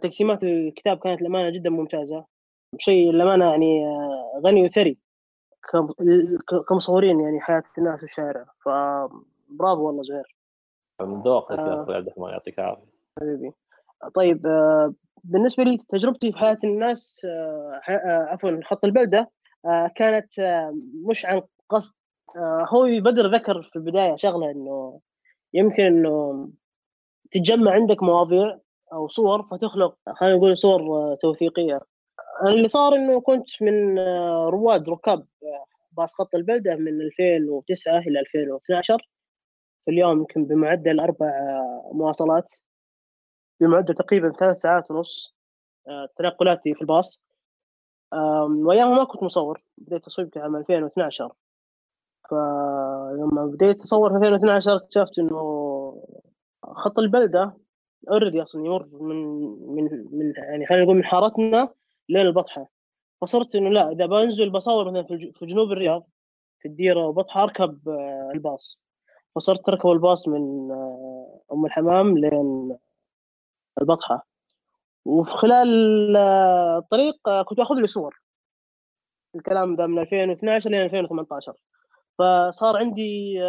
[0.02, 2.26] تقسيمات الكتاب كانت للأمانة جدا ممتازة.
[2.78, 4.98] شيء للأمانة يعني آه، غني وثري
[6.70, 10.36] كمصورين يعني حياة الناس في الشارع فبرافو والله زهير.
[11.02, 11.84] من ذوقك يا آه.
[11.84, 12.86] أخوي عبد الرحمن يعطيك العافية.
[13.20, 13.52] حبيبي.
[14.16, 14.94] طيب آه،
[15.24, 19.32] بالنسبة لي تجربتي في حياة الناس آه، آه، عفوا خط البلدة
[19.66, 20.76] آه، كانت آه،
[21.10, 21.96] مش عن قصد
[22.36, 25.00] آه، هو بدر ذكر في البداية شغلة إنه
[25.54, 26.50] يمكن إنه
[27.32, 28.58] تتجمع عندك مواضيع
[28.94, 31.80] أو صور فتخلق خلينا نقول صور توثيقية.
[32.48, 38.20] اللي صار إنه كنت من آه، رواد ركاب آه، باص خط البلدة من 2009 إلى
[38.20, 39.10] 2012
[39.86, 42.50] في اليوم يمكن بمعدل أربع آه، مواصلات.
[43.60, 45.36] بمعدل تقريبا ثلاث ساعات ونص
[46.18, 47.24] تنقلاتي في الباص.
[48.66, 49.64] وأيامها ما كنت مصور.
[49.78, 51.32] بديت في عام 2012
[52.30, 55.42] فلما بديت أصور في 2012 اكتشفت إنه
[56.64, 57.54] خط البلدة
[58.10, 59.16] already أصلا يمر من
[59.76, 61.70] من من يعني خلينا نقول من حارتنا
[62.10, 62.70] لين البطحه
[63.22, 66.08] فصرت إنه لا إذا بنزل بصور مثلا في جنوب الرياض
[66.60, 68.82] في الديرة وبطحه أركب آه، الباص.
[69.36, 72.78] فصرت أركب الباص من آه، أم الحمام لين
[73.82, 74.28] البطحه
[75.06, 78.22] وفي خلال آه، الطريق كنت آخذ لي صور.
[79.36, 81.54] الكلام ده من 2012 ل 2018
[82.20, 83.40] فصار عندي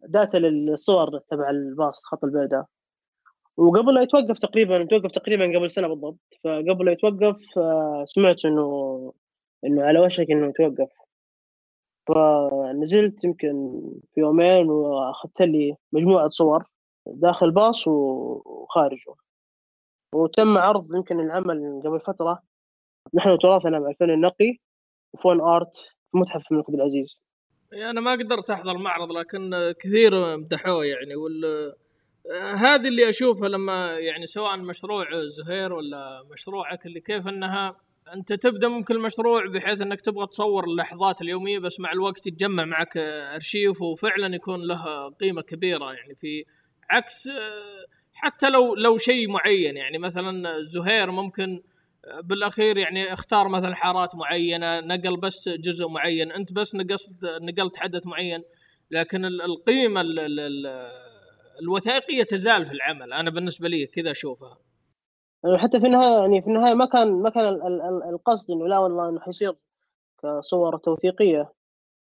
[0.00, 2.66] داتا للصور تبع الباص خط البيضاء
[3.58, 6.18] وقبل لا يتوقف تقريبا يتوقف تقريبا قبل سنة بالضبط.
[6.44, 9.12] فقبل لا يتوقف آه، سمعت إنه
[9.64, 10.88] إنه على وشك إنه يتوقف.
[12.08, 13.80] فنزلت يمكن
[14.14, 16.64] في يومين وأخذت لي مجموعة صور
[17.06, 19.14] داخل الباص و- وخارجه.
[20.14, 22.42] وتم عرض يمكن العمل قبل فترة.
[23.14, 24.56] نحن تراثنا مع الفن النقي
[25.14, 25.76] وفون آرت
[26.10, 27.22] في متحف الملك عبد العزيز.
[27.72, 29.50] يعني أنا ما قدرت أحضر المعرض لكن
[29.80, 31.14] كثير مدحوه يعني.
[31.16, 31.72] وال
[32.36, 37.76] هذه اللي أشوفها لما يعني سواء مشروع زهير ولا مشروعك اللي كيف أنها
[38.14, 42.96] أنت تبدأ ممكن المشروع بحيث أنك تبغى تصور اللحظات اليومية بس مع الوقت يتجمع معك
[43.34, 45.92] أرشيف وفعلا يكون له قيمة كبيرة.
[45.92, 46.44] يعني في
[46.90, 47.28] عكس
[48.12, 51.62] حتى لو لو شيء معين يعني مثلا زهير ممكن
[52.24, 57.12] بالأخير يعني اختار مثلا حارات معينة نقل بس جزء معين أنت بس نقصت
[57.42, 58.42] نقلت حدث معين
[58.90, 61.07] لكن ال- القيمة ال- ال- ال-
[61.62, 64.58] الوثائقية تزال في العمل أنا بالنسبة لي كذا أشوفها.
[65.56, 68.68] حتى في النهاية يعني في النهاية ما كان ما كان ال- ال- ال- القصد إنه
[68.68, 69.54] لا والله إنه حيصير
[70.22, 71.52] كصور توثيقية.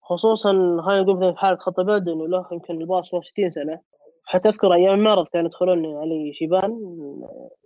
[0.01, 0.51] خصوصا
[0.85, 3.79] خلينا نقول في حالة خط البلد إنه له يمكن الباص فوق 60 سنة.
[4.23, 6.71] حتى أذكر أيام المعرض كانوا يدخلون علي شيبان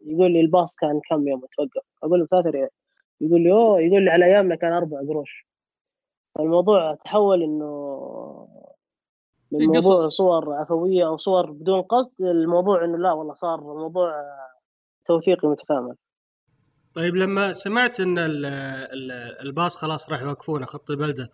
[0.06, 1.88] يقول لي الباص كان كم يوم توقف.
[2.04, 2.70] أقول له ثلاثة ريال.
[3.22, 5.48] يقول لي أوه يقول لي على أيامنا كان أربع قروش.
[6.36, 7.66] فالموضوع تحول إنه
[9.52, 10.18] من في موضوع قصص.
[10.18, 14.12] صور عفوية أو صور بدون قصد الموضوع إنه لا والله صار موضوع
[15.06, 15.96] توثيقي متكامل
[16.96, 19.12] طيب لما سمعت إن ال- ال-
[19.48, 21.30] الباص خلاص راح يوقفونه خط البلدة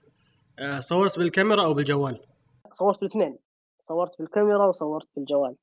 [0.60, 2.22] آه، صورت بالكاميرا أو بالجوال؟
[2.72, 3.38] صورت بالاثنين
[3.88, 5.56] صورت بالكاميرا وصورت بالجوال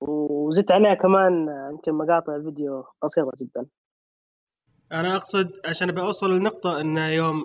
[0.00, 3.66] وزدت عليها كمان يمكن مقاطع فيديو قصيرة جدا
[4.92, 7.44] أنا أقصد عشان بوصل للنقطه انه يوم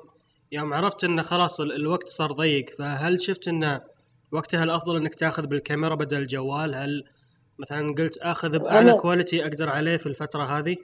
[0.55, 3.81] يوم عرفت انه خلاص ال- الوقت صار ضيق فهل شفت انه
[4.31, 7.03] وقتها الأفضل إنك تأخذ بالكاميرا بدل الجوال؟ هل
[7.59, 10.77] مثلا قلت أخذ باعلى أنا- quality أقدر عليه في الفترة هذه؟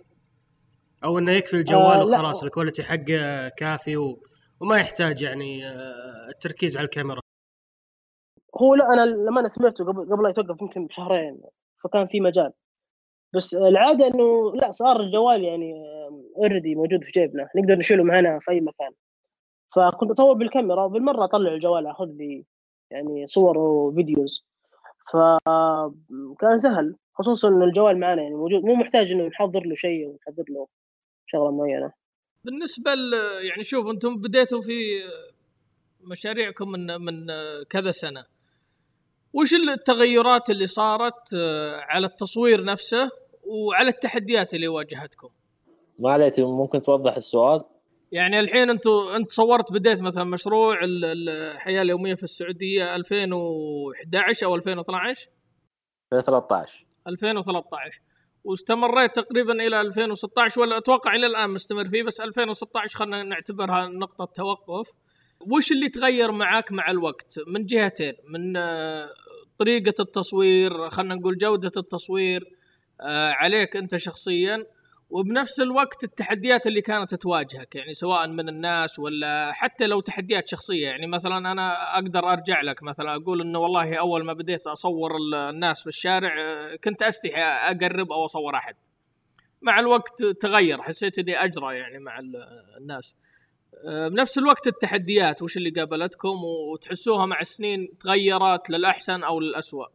[1.03, 2.03] أو إنه يكفي الجوال آه، لا.
[2.03, 4.23] وخلاص ال quality حقه كافي و...
[4.61, 7.19] وما يحتاج يعني آه، التركيز على الكاميرا.
[8.61, 11.41] هو لا أنا لما أنا سمعته قبل قبل لا يتوقف يمكن بشهرين
[11.83, 12.51] فكان في مجال
[13.33, 15.73] بس العادة إنه لا صار الجوال يعني
[16.37, 18.91] already موجود في جيبنا نقدر نشيله معنا في أي مكان
[19.75, 22.45] فكنت أصور بالكاميرا وبالمرة اطلع الجوال أخذ لي
[22.91, 24.45] يعني صور وفيديوز.
[25.13, 30.43] فكان سهل خصوصا إنه الجوال معنا يعني موجود مو محتاج إنه نحضر له شيء ونحضر
[30.49, 30.67] له
[31.25, 31.91] شغلة معينة.
[32.43, 33.13] بالنسبة ل
[33.49, 34.73] يعني شوف أنتم بديتوا في
[36.01, 37.27] مشاريعكم من من
[37.69, 38.25] كذا سنة.
[39.33, 41.33] وش التغيرات اللي صارت
[41.89, 43.09] على التصوير نفسه
[43.43, 45.29] وعلى التحديات اللي واجهتكم؟
[45.99, 47.63] ما عليك ممكن توضح السؤال؟
[48.11, 54.45] يعني الحين أنتوا انت صورت بديت مثلا مشروع ال- ال- الحياة اليومية في السعودية 2011
[54.45, 55.29] أو 2012
[56.13, 58.01] 2013 2013
[58.43, 64.25] واستمريت تقريبا إلى 2016 ولا أتوقع إلى الآن مستمر فيه بس 2016 خلينا نعتبرها نقطة
[64.25, 64.89] توقف.
[65.51, 69.09] وش اللي تغير معاك مع الوقت؟ من جهتين من آه،
[69.59, 72.43] طريقة التصوير خلينا نقول جودة التصوير
[73.01, 74.65] آه، عليك أنت شخصيا
[75.11, 80.87] وبنفس الوقت التحديات اللي كانت تواجهك يعني سواء من الناس ولا حتى لو تحديات شخصية.
[80.87, 85.11] يعني مثلا أنا أقدر أرجع لك مثلا أقول إنه والله أول ما بديت أصور
[85.49, 86.35] الناس في الشارع
[86.75, 88.75] كنت أستحي أقرب أو أصور أحد.
[89.61, 92.19] مع الوقت تغير حسيت إني اجرى يعني مع
[92.77, 93.15] الناس.
[94.11, 99.87] بنفس الوقت التحديات وش اللي قابلتكم؟ وتحسوها مع السنين تغيرت للأحسن أو للاسوء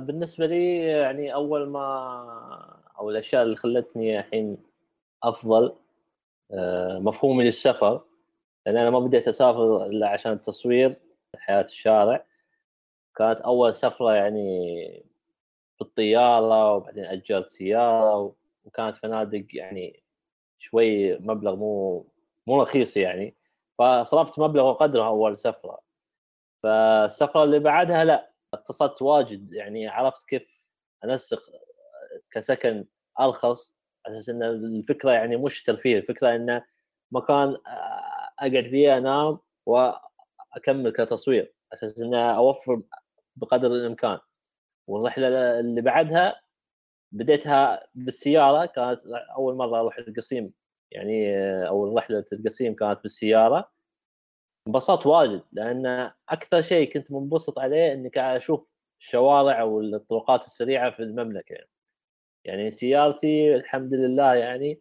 [0.00, 4.58] بالنسبة لي يعني أول ما أو الأشياء اللي خلتني الحين
[5.22, 5.74] أفضل
[6.52, 8.04] آه، مفهومي للسفر.
[8.66, 10.94] لأن أنا ما بديت أسافر إلا عشان التصوير
[11.36, 12.26] حياة الشارع.
[13.16, 15.04] كانت أول سفرة يعني
[15.80, 18.34] بالطياره وبعدين أجرت سيارة
[18.64, 20.02] وكانت فنادق يعني
[20.58, 22.06] شوي مبلغ مو
[22.46, 23.34] مو رخيص يعني.
[23.78, 25.80] فصرفت مبلغ وقدره أول سفرة.
[26.62, 30.72] فالسفرة اللي بعدها لا اقتصدت واجد يعني عرفت كيف
[31.04, 31.42] أنسق
[32.30, 32.84] كسكن
[33.20, 36.64] ارخص على أساس ان الفكرة يعني مش ترفيه الفكرة إنه
[37.12, 37.56] مكان
[38.38, 41.42] أقعد فيه أنام وأكمل كتصوير
[41.72, 42.82] على أساس إنه أوفر
[43.36, 44.18] بقدر الإمكان
[44.86, 46.40] والرحله اللي بعدها
[47.12, 49.00] بديتها بالسيارة كانت
[49.36, 50.52] أول مرة أروح القصيم
[50.90, 51.38] يعني
[51.68, 53.70] أو رحلة القصيم كانت بالسيارة
[54.68, 58.68] انبسطت واجد لأن أكثر شيء كنت منبسط عليه إني قاعد أشوف
[59.00, 61.70] الشوارع والطرقات السريعة في المملكة يعني.
[62.46, 64.80] يعني سيارتي الحمد لله يعني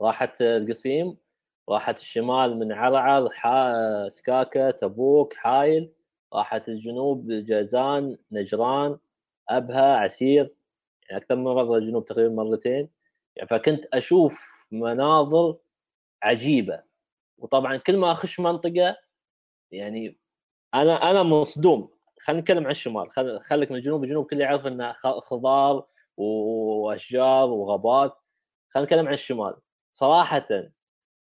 [0.00, 1.16] راحت القصيم
[1.68, 4.08] راحت الشمال من عرعر حا...
[4.08, 5.92] سكاكة تبوك حايل
[6.32, 8.98] راحت الجنوب جازان نجران
[9.48, 10.54] أبها عسير
[11.08, 12.88] يعني أكثر من مرة الجنوب تقريبا مرتين.
[13.36, 15.56] يعني فكنت أشوف مناظر
[16.22, 16.82] عجيبة.
[17.38, 18.96] وطبعا كل ما أخش منطقة
[19.72, 20.18] يعني
[20.74, 21.90] أنا أنا مصدوم.
[22.20, 23.10] خلينا نتكلم عن الشمال.
[23.10, 23.40] خل...
[23.40, 25.86] خليك من الجنوب الجنوب كله يعرف إنه خضار
[26.20, 28.18] واشجار وغابات.
[28.70, 29.54] خلينا نتكلم عن الشمال.
[29.92, 30.46] صراحة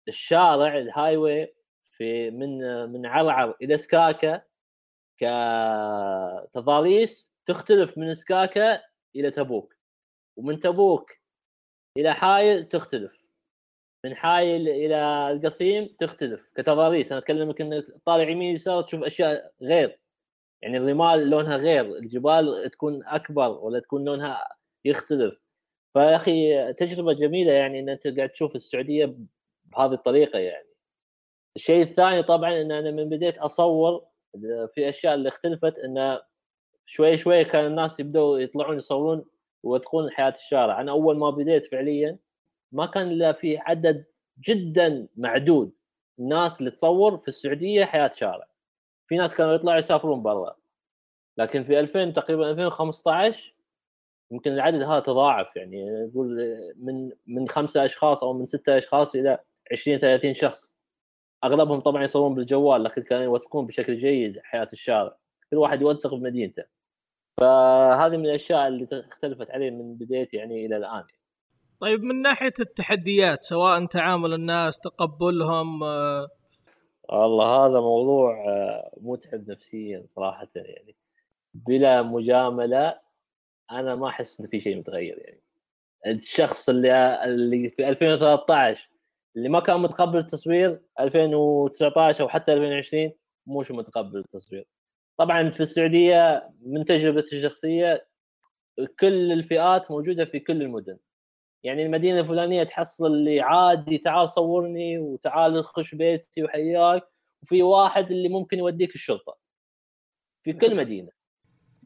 [0.09, 1.55] الشارع ال highway
[1.91, 2.59] في من
[2.93, 4.43] من عرعر إلى سكاكا
[6.51, 8.83] كتضاريس تختلف من سكاكا
[9.17, 9.75] إلى تبوك.
[10.37, 11.13] ومن تبوك
[11.99, 13.25] إلى حايل تختلف.
[14.05, 17.13] من حايل إلى القصيم تختلف كتضاريس.
[17.13, 20.01] أنا أتكلم انك طالع يمين يسار تشوف أشياء غير.
[20.63, 21.85] يعني الرمال لونها غير.
[21.97, 25.41] الجبال تكون أكبر ولا تكون لونها يختلف.
[25.93, 29.17] فيا أخي تجربة جميلة يعني إن أنت قاعد تشوف السعودية
[29.65, 30.69] بهذه الطريقة يعني.
[31.57, 34.07] الشيء الثاني طبعا إن أنا من بديت أصور
[34.75, 36.21] في أشياء اللي اختلفت انه
[36.87, 39.25] شوي شوي كان الناس يبدأوا يطلعون يصورون
[39.63, 40.81] ويدخلون حياة الشارع.
[40.81, 42.19] أنا أول ما بديت فعليا
[42.73, 44.05] ما كان إلا في عدد
[44.41, 45.73] جدا معدود
[46.19, 48.49] الناس اللي تصور في السعودية حياة شارع.
[49.09, 50.57] في ناس كانوا يطلعوا يسافرون برا.
[51.39, 53.54] لكن في 2000 تقريبا 2015
[54.31, 56.39] يمكن العدد هذا تضاعف يعني نقول
[56.77, 59.39] من من خمسة أشخاص أو من ستة أشخاص إلى
[59.73, 60.79] 20 30 شخص.
[61.45, 65.17] أغلبهم طبعا يصورون بالجوال لكن كانوا يوثقون بشكل جيد حياة الشارع.
[65.51, 66.65] كل واحد يوثق بمدينته.
[67.41, 71.05] فهذه من الأشياء اللي اختلفت علي من بدايتي يعني إلى الآن.
[71.81, 76.29] طيب من ناحية التحديات سواء تعامل الناس تقبلهم آه
[77.09, 80.97] والله هذا موضوع آه، متعب نفسيا صراحة يعني.
[81.55, 82.99] بلا مجاملة
[83.71, 85.41] أنا ما أحس إن في شيء متغير يعني.
[86.07, 88.91] الشخص اللي اللي في 2013
[89.37, 93.13] اللي ما كان متقبل التصوير 2019 أو حتى 2020
[93.47, 94.67] مش متقبل التصوير.
[95.19, 98.09] طبعا في السعودية من تجربتي الشخصية
[99.01, 100.99] كل الفئات موجودة في كل المدن.
[101.65, 107.03] يعني المدينة الفلانية تحصل اللي عادي تعال صورني وتعال خش بيتي وحياك
[107.43, 109.39] وفي واحد اللي ممكن يوديك الشرطة.
[110.45, 111.11] في كل مدينة.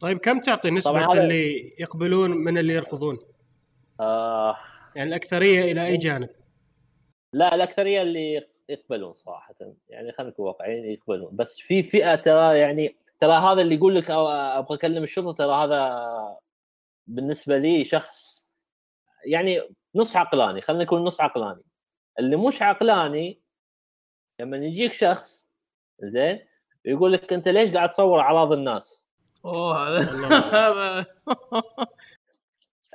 [0.01, 3.19] طيب كم تعطي نسبة اللي يقبلون من اللي يرفضون؟
[4.01, 4.57] آه
[4.97, 6.29] يعني الأكثرية إلى أي جانب؟
[7.33, 9.55] لا الأكثرية اللي يقبلون صراحة
[9.89, 14.11] يعني خلينا نكون واقعيين يقبلون بس في فئة ترى يعني ترى هذا اللي يقول لك
[14.11, 16.39] أبغى أكلم الشرطة ترى هذا
[17.07, 18.47] بالنسبة لي شخص
[19.25, 19.61] يعني
[19.95, 21.63] نص عقلاني خلينا نكون نص عقلاني
[22.19, 23.41] اللي مش عقلاني
[24.41, 25.49] لما يجيك شخص
[26.01, 26.41] زين
[26.85, 29.08] يقول لك أنت ليش قاعد تصور أعراض الناس؟
[29.49, 29.99] أوه
[30.55, 31.07] هذا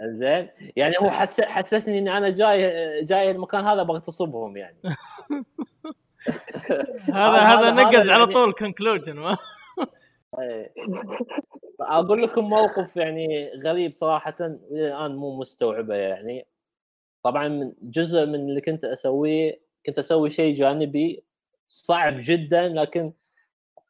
[0.01, 0.49] زين.
[0.75, 4.77] يعني هو حس حسسني اني أنا جاي جاي المكان هذا بغتصبهم يعني.
[7.13, 9.37] هذا هذا نقز على يعني طول كونكلوجن ما؟
[10.39, 10.73] إيه.
[11.81, 16.47] أقول لكم موقف يعني غريب صراحة إلى الآن مو مستوعبة يعني.
[17.23, 21.23] طبعا من جزء من اللي كنت أسويه كنت أسوي شيء جانبي
[21.67, 23.13] صعب جدا لكن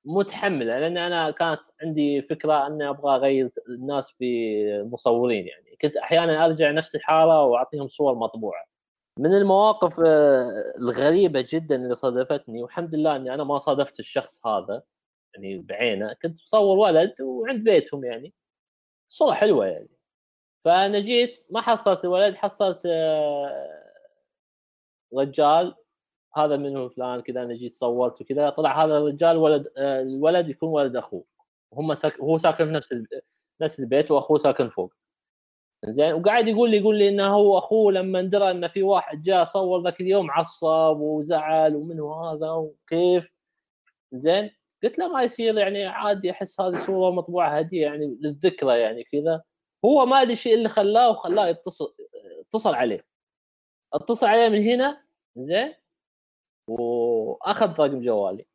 [0.05, 5.77] متحملة لأن أنا كانت عندي فكرة اني أبغى أغير الناس في مصورين يعني.
[5.81, 8.65] كنت أحيانا أرجع نفس الحالة وأعطيهم صور مطبوعة.
[9.19, 14.83] من المواقف آه، الغريبة جدا اللي صادفتني والحمد لله إني أنا ما صادفت الشخص هذا
[15.35, 18.33] يعني بعينه كنت مصور ولد وعند بيتهم يعني.
[19.09, 19.89] صورة حلوة يعني.
[20.65, 23.83] فأنا جيت ما حصلت الولد حصلت آه،
[25.17, 25.75] رجال
[26.35, 28.49] هذا منهم فلان كذا أنا جيت صورت وكذا.
[28.49, 31.23] طلع هذا الرجال ولد آه، الولد يكون ولد أخوه.
[31.71, 32.19] وهم ساك...
[32.19, 32.93] هو ساكن في نفس
[33.61, 34.93] نفس البيت وأخوه ساكن فوق.
[35.85, 39.43] زين وقاعد يقول لي يقول لي إنه هو أخوه لما درى إن في واحد جاء
[39.43, 43.33] صور ذاك اليوم عصب وزعل ومن هذا وكيف.
[44.13, 44.51] زين
[44.83, 49.41] قلت له ما يصير يعني عادي أحس هذه صورة مطبوعة هدية يعني للذكرى يعني كذا.
[49.85, 51.93] هو ما أدري الشيء اللي خلاه وخلاه يتصل
[52.41, 52.99] اتصل عليه.
[53.93, 55.03] اتصل عليه من هنا.
[55.37, 55.73] زين
[56.67, 58.45] وأخذ رقم جوالي.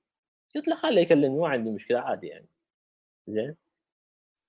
[0.54, 2.48] قلت له خليه يكلمني ما عندي مشكلة عادي يعني.
[3.28, 3.56] زين.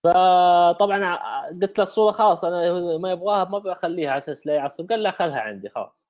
[0.04, 1.16] فطبعا
[1.62, 4.90] قلت له الصورة خلاص أنا ما يبغاها ما بخليها على أساس لا يعصب.
[4.90, 6.08] قال لا خلها عندي خلاص.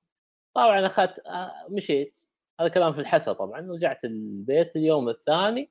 [0.54, 2.20] طبعا أخذت آه، مشيت.
[2.60, 3.60] هذا كلام في الحسا طبعا.
[3.60, 5.70] رجعت البيت اليوم الثاني.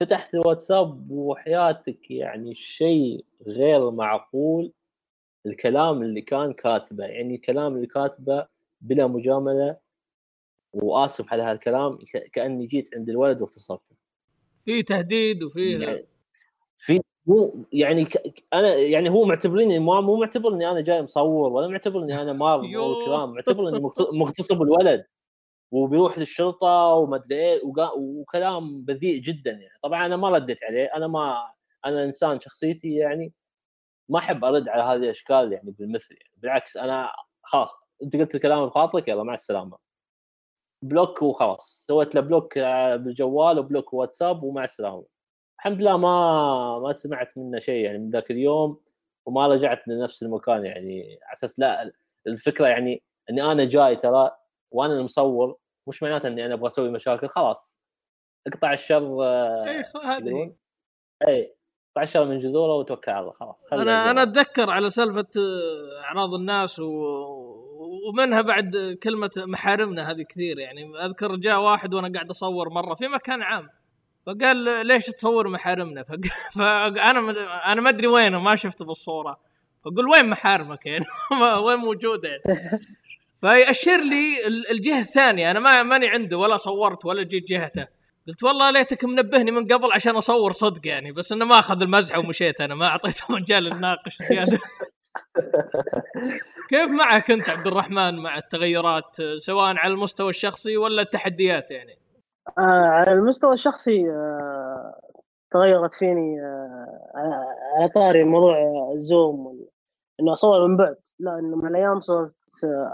[0.00, 4.72] فتحت الواتساب وحياتك يعني شيء غير معقول.
[5.46, 8.46] الكلام اللي كان كاتبه يعني الكلام اللي كاتبه
[8.80, 9.76] بلا مجاملة
[10.72, 11.98] وآسف على هالكلام
[12.32, 13.96] كأني جيت عند الولد واغتصبته
[14.64, 16.06] في تهديد وفي يعني
[16.78, 18.44] في مو يعني ك...
[18.52, 22.60] أنا يعني هو معتبرني ما مو معتبرني أنا جاي مصور ولا معتبرني أنا مار
[23.06, 23.80] كلام معتبرني
[24.12, 25.06] مغتصب الولد.
[25.72, 27.60] وبيروح للشرطة وما أدري إيه
[27.96, 29.78] وكلام بذيء جدا يعني.
[29.82, 31.52] طبعا أنا ما رديت عليه أنا ما
[31.86, 33.32] أنا إنسان شخصيتي يعني
[34.08, 36.30] ما أحب أرد على هذه الأشكال يعني بالمثل يعني.
[36.36, 37.12] بالعكس أنا
[37.42, 37.70] خلاص
[38.02, 39.89] أنت قلت الكلام بخاطرك يلا مع السلامة.
[40.82, 41.84] block وخلاص.
[41.86, 42.58] سويت له block
[42.98, 45.04] بالجوال و block واتساب ومع السلامه
[45.58, 48.80] الحمد لله ما ما سمعت منه شيء يعني من ذاك اليوم
[49.26, 51.18] وما رجعت لنفس المكان يعني.
[51.22, 51.92] على أساس لا
[52.26, 54.30] الفكرة يعني إني أنا جاي ترى
[54.70, 55.56] وأنا المصور
[55.86, 57.78] مش معناته إني أنا أبغى أسوي مشاكل خلاص.
[58.46, 59.24] اقطع الشر
[59.68, 60.54] اي هذه.
[61.28, 61.56] اي
[61.90, 63.72] اقطع الشر من جذوره وتوكل على الله خلاص.
[63.72, 65.28] أنا أنا أتذكر على سالفة
[66.04, 67.49] أعراض الناس و...
[68.08, 71.04] ومنها بعد كلمة محارمنا هذه كثير يعني.
[71.04, 73.68] أذكر جاء واحد وأنا قاعد أصور مرة في مكان عام
[74.26, 76.02] فقال ليش تصور محارمنا؟
[76.56, 77.30] فأنا
[77.72, 79.40] أنا ما أدري وينه ما شفته بالصورة.
[79.84, 81.04] فقول وين محارمك يعني؟
[81.64, 82.80] وين موجوده يعني؟
[83.40, 85.50] فيأشر لي الجهة الثانية.
[85.50, 87.86] أنا ما ماني عنده ولا صورت ولا جيت جهته.
[88.28, 92.18] قلت والله ليتك منبهني من قبل عشان أصور صدق يعني بس إنه ما أخذ المزحه
[92.18, 94.58] ومشيت أنا ما أعطيته مجال نناقش زيادة.
[96.70, 101.98] كيف معك انت عبد الرحمن مع التغيرات سواء على المستوى الشخصي ولا التحديات يعني؟
[102.58, 105.00] آه على المستوى الشخصي آه
[105.50, 108.54] تغيرت فيني آه على طاري موضوع
[108.94, 109.66] الزوم
[110.20, 110.96] إنه أصور من بعد.
[111.18, 112.34] لا إنه مع الأيام صرت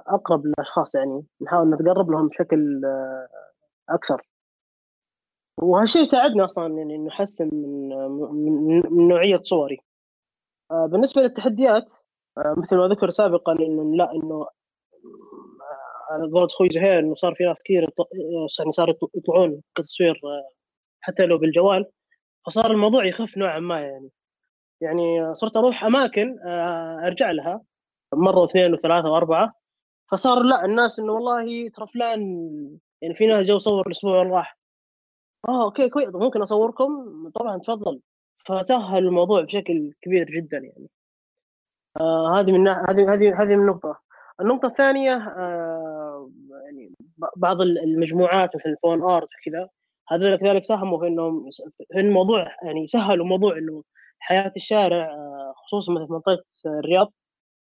[0.07, 1.25] أقرب للأشخاص يعني.
[1.43, 3.29] نحاول نتقرب لهم بشكل آه
[3.89, 4.23] أكثر.
[5.63, 9.81] وهالشيء ساعدني أصلا يعني إنه أحسن من, من, من نوعية صوري.
[10.71, 12.06] آه بالنسبة للتحديات آه
[12.39, 14.47] مثل ما ذكر سابقا إنه لا إنه
[16.11, 17.91] على قولة أخوي زهير إنه صار في ناس كثير
[18.59, 20.51] يعني صاروا يطلعون كتصوير آه،
[21.01, 21.87] حتى لو بالجوال.
[22.47, 24.11] فصار الموضوع يخف نوعا ما يعني.
[24.81, 27.63] يعني صرت أروح أماكن آه، أرجع لها
[28.15, 29.53] مرة واثنين وثلاثة وأربعة.
[30.13, 32.21] فصار لا الناس إنه والله ترى فلان
[33.03, 34.59] يعني في ناس جو صور الأسبوع اللي راح.
[35.49, 36.91] آه okay كويس ممكن أصوركم؟
[37.35, 38.01] طبعا تفضل.
[38.47, 40.89] فسهل الموضوع بشكل كبير جدا يعني.
[42.01, 44.01] آه هذه من هذه هذه هذه من نقطة.
[44.41, 46.31] النقطة الثانية آه،
[46.65, 46.93] يعني
[47.37, 49.69] بعض المجموعات مثل ال phone art وكذا
[50.09, 51.51] هذول كذلك ساهموا في إنهم
[51.93, 53.83] في الموضوع يعني سهلوا موضوع إنه
[54.19, 57.13] حياة الشارع آه، خصوصا مثل منطقة الرياض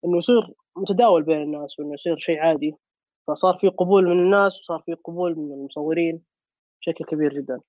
[0.04, 2.74] إنه يصير متداول بين الناس وإنه يصير شيء عادي.
[3.28, 6.22] فصار في قبول من الناس وصار في قبول من المصورين
[6.80, 7.60] بشكل كبير جدا.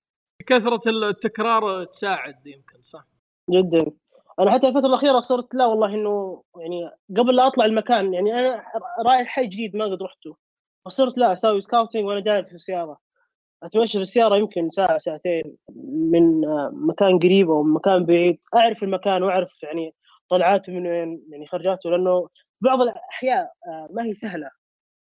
[0.48, 3.08] كثرة التكرار تساعد يمكن صح؟
[3.50, 3.92] جدا.
[4.40, 8.64] أنا حتى الفترة الأخيرة صرت لا والله إنه يعني قبل لا أطلع المكان يعني أنا
[9.06, 10.38] رايح حي جديد ما قد رحته
[10.86, 12.98] فصرت لا أسوي سكاوتنج وأنا جالس في السيارة.
[13.64, 15.58] أتمشى في السيارة يمكن ساعة ساعتين
[16.12, 19.94] من مكان قريب أو مكان بعيد أعرف المكان وأعرف يعني
[20.30, 22.30] طلعاته من وين يعني خرجاته لأنه
[22.62, 24.50] بعض الأحياء آه، ما هي سهلة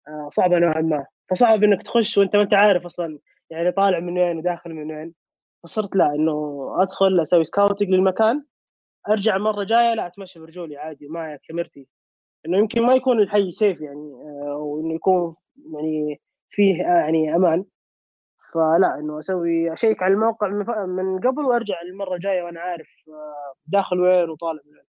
[0.08, 1.06] آه، صعبة نوعا ما.
[1.30, 5.14] فصعب إنك تخش وأنت ما أنت عارف أصلا يعني طالع من وين وداخل من وين.
[5.64, 8.46] فصرت لا إنه أدخل أسوي scouting للمكان.
[9.10, 11.88] أرجع مرة جاية لا أتمشى برجولي عادي معي كاميرتي
[12.46, 14.14] إنه يمكن ما يكون الحي safe يعني
[14.52, 15.36] أو إنه يكون
[15.74, 17.66] يعني فيه يعني أمان
[18.54, 20.48] فلا إنه أسوي أ check على الموقع
[20.86, 24.86] من قبل وأرجع المرة الجايه وأنا عارف آه، داخل وين وطالع من وين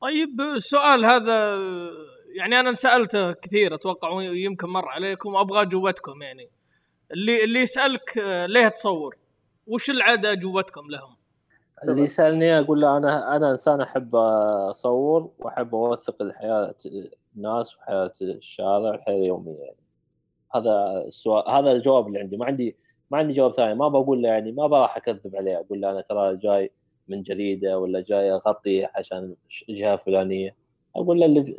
[0.00, 1.56] طيب السؤال هذا
[2.36, 6.50] يعني أنا سألته كثير أتوقع يمكن مر عليكم وابغى أجوبتكم يعني
[7.12, 9.16] اللي اللي يسألك آه، ليه تصور؟
[9.66, 11.16] وش العادة أجوبتكم لهم؟
[11.88, 16.74] اللي يسألني أقول له أنا أنا إنسان أحب أصور وأحب أوثق الحياة
[17.36, 19.76] الناس وحياة الشارع الحياة اليومية يعني.
[20.54, 22.36] هذا السؤال هذا الجواب اللي عندي.
[22.36, 22.76] ما عندي
[23.10, 23.74] ما عندي جواب ثاني.
[23.74, 25.56] ما بقول له يعني ما راح أكذب عليه.
[25.56, 26.72] أقول له أنا ترى جاي
[27.08, 29.34] من جريدة ولا جاي أغطي عشان
[29.68, 30.56] جهه فلانيه
[30.96, 31.56] أقول له اللي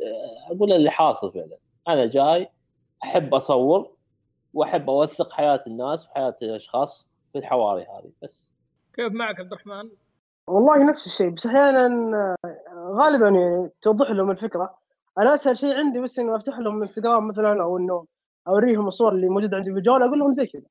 [0.50, 1.58] أقول له اللي حاصل فعلا.
[1.88, 2.50] أنا جاي
[3.04, 3.90] أحب أصور
[4.54, 8.50] وأحب أوثق حياة الناس وحياة الأشخاص في الحواري هذه بس.
[8.92, 9.90] كيف معك عبد الرحمن؟
[10.48, 11.86] والله نفس الشيء بس أحيانا
[12.44, 12.54] آه،
[12.98, 14.78] غالبا يعني توضح لهم الفكرة.
[15.18, 18.06] أنا أسهل شيء عندي بس إنه أفتح لهم إنستغرام مثلا أو إنه
[18.48, 20.62] أوريهم الصور اللي موجودة عندي في الجوال أقول لهم زي كذا.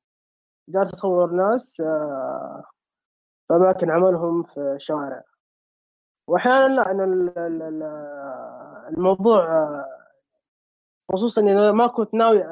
[0.68, 2.64] جالس أصور ناس آه،
[3.48, 5.22] في أماكن عملهم في الشوارع.
[6.28, 7.82] واحيانا لا أنا ال- ال- ال-
[8.96, 9.86] الموضوع آه،
[11.12, 12.44] خصوصا اذا ما كنت ناوي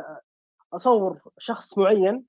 [0.73, 2.25] أصور شخص معين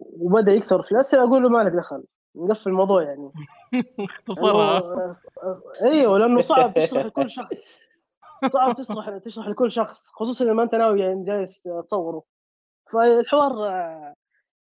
[0.00, 2.04] وبدأ يكثر في الأسئلة أقول له ما لك دخل.
[2.38, 3.32] نقفل الموضوع يعني.
[4.00, 5.12] اختصرها
[5.82, 7.54] أيوه لأنه صعب تشرح لكل شخص.
[8.52, 12.22] صعب تشرح تشرح لكل شخص خصوصا لما أنت ناوي يعني جالس تصوره.
[12.92, 13.52] فالحوار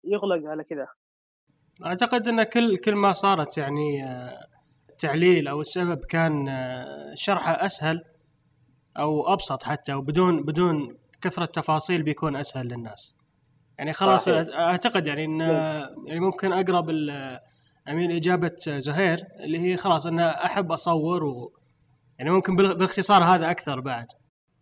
[0.04, 0.88] يغلق على كذا
[1.86, 4.06] أعتقد إن كل كل ما صارت يعني
[5.00, 6.46] تعليل أو السبب كان
[7.16, 8.04] شرحه أسهل
[8.98, 13.16] أو أبسط حتى وبدون بدون كثرة تفاصيل بيكون أسهل للناس.
[13.78, 14.48] يعني خلاص صحيح.
[14.60, 16.90] أعتقد يعني إن آه، يعني ممكن أقرب
[17.90, 21.54] امين اجابه زهير اللي هي خلاص ان أحب أصور و
[22.20, 24.06] يعني ممكن بال- بالاختصار هذا أكثر بعد.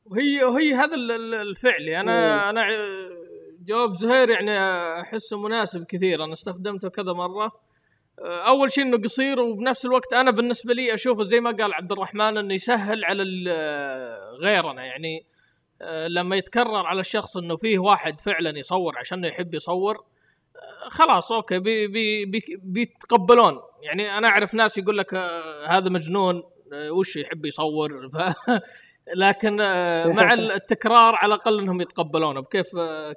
[0.06, 3.18] وهي وهي هذا ال- ال- الفعلي أنا أنا ع-
[3.66, 4.60] جواب زهير يعني
[5.02, 6.24] أحسه مناسب كثير.
[6.24, 7.52] أنا استخدمته كذا مرة.
[8.26, 12.38] أول شيء إنه قصير وبنفس الوقت أنا بالنسبة لي أشوفه زي ما قال عبد الرحمن
[12.38, 13.24] إنه يسهل على
[14.44, 14.86] غيرنا.
[14.86, 15.26] يعني
[15.82, 20.06] آه، لما يتكرر على الشخص إنه فيه واحد فعلا يصور عشان يحب يصور
[20.90, 23.60] خلاص okay بي بي بي بيتقبلون.
[23.82, 28.18] يعني أنا أعرف ناس يقول لك آه، هذا مجنون آه، وش يحب يصور؟ ف...
[29.16, 32.68] لكن آه، مع التكرار على الأقل إنهم يتقبلونه بكيف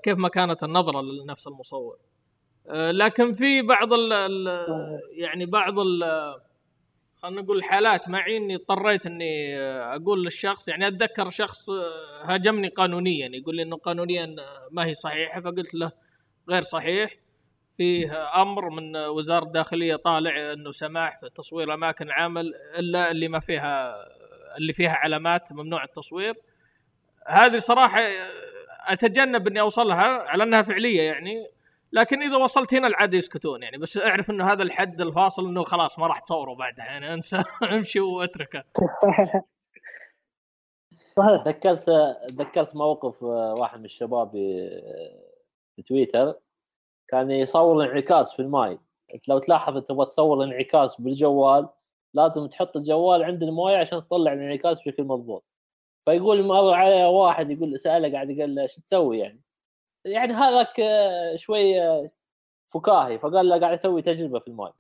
[0.03, 1.97] كيف ما كانت النظرة لنفس المصور.
[2.75, 4.13] لكن في بعض ال
[5.13, 6.05] يعني بعض ال
[7.17, 9.59] خلينا نقول الحالات معي إني اضطريت إني
[9.97, 11.71] أقول للشخص يعني أتذكر شخص
[12.23, 14.37] هاجمني قانونيا يقول لي إنه قانونيا
[14.71, 15.93] ما هي صحيحة فقلت له
[16.49, 17.17] غير صحيح.
[17.81, 23.41] فيه أمر من وزارة الداخلية طالع إنه سماح في تصوير أماكن عمل إلا اللي ما
[23.41, 23.95] فيها
[24.59, 26.35] اللي فيها علامات ممنوع التصوير.
[27.27, 28.01] هذه صراحة
[28.87, 31.47] أتجنب إني أوصلها على إنها فعلية يعني
[31.93, 33.79] لكن إذا وصلت هنا العادة يسكتون يعني.
[33.79, 38.01] بس أعرف إنه هذا الحد الفاصل إنه خلاص ما راح تصوره بعدها يعني أنسى أمشي
[38.01, 38.65] وأتركه.
[39.03, 39.43] صحيح.
[41.47, 41.91] ذكرت
[42.33, 45.23] ذكرت موقف آه، واحد من الشباب آه،
[45.77, 46.35] في تويتر
[47.11, 48.79] كان يصور الانعكاس في الماي.
[49.29, 51.69] لو تلاحظ أنت تبغى تصور الانعكاس بالجوال
[52.15, 55.45] لازم تحط الجوال عند الموية عشان تطلع الانعكاس بشكل مضبوط.
[56.05, 59.41] فيقول مر عليه واحد يقول سأله قاعد قال له شو تسوي يعني؟
[60.05, 60.83] يعني هذاك
[61.37, 61.75] شوي
[62.69, 64.73] فكاهي فقال له قاعد أسوي تجربة في الماي.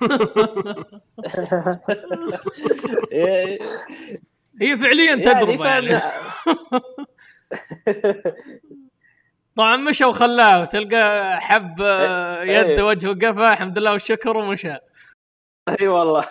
[4.60, 6.00] هي فعليا يعني تجربة يعني.
[9.60, 12.58] طبعا مشى وخلاه تلقى حب آه، إيه.
[12.58, 14.76] يد وجه وقفا الحمد لله والشكر ومشى.
[15.68, 16.24] أي والله.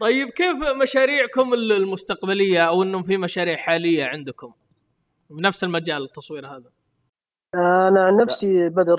[0.00, 4.52] طيب كيف مشاريعكم المستقبلية أو انه في مشاريع حالية عندكم؟
[5.30, 6.70] بنفس المجال التصوير هذا.
[7.54, 8.98] أنا عن نفسي بدر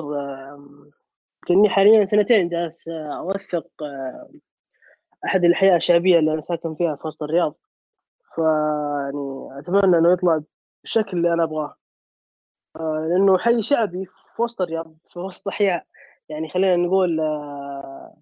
[1.47, 4.29] كني حاليا سنتين جالس آه، أوثق آه،
[5.25, 7.55] أحد الأحياء الشعبية اللي أنا ساكن فيها في وسط الرياض.
[8.35, 10.41] فيعني أتمنى إنه يطلع
[10.83, 11.78] بالشكل اللي أنا أبغاه.
[12.75, 14.05] آه، لأنه حي شعبي
[14.35, 15.85] في وسط الرياض في وسط أحياء.
[16.29, 18.17] يعني خلينا نقول آه،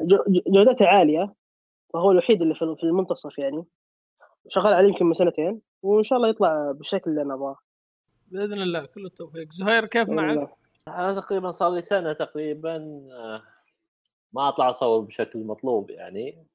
[0.00, 1.34] جو- جو- جودته عالية
[1.92, 3.64] فهو الوحيد اللي في في المنتصف يعني.
[4.48, 7.56] شغال عليه يمكن من سنتين وإن شاء الله يطلع بالشكل اللي أنا أبغاه.
[8.26, 9.52] بإذن الله كل التوفيق.
[9.52, 10.50] زهير كيف معك؟
[10.88, 12.76] أنا تقريبا صار لي سنة تقريبا
[13.12, 13.42] آه،
[14.32, 16.46] ما أطلع أصور بشكل مطلوب يعني.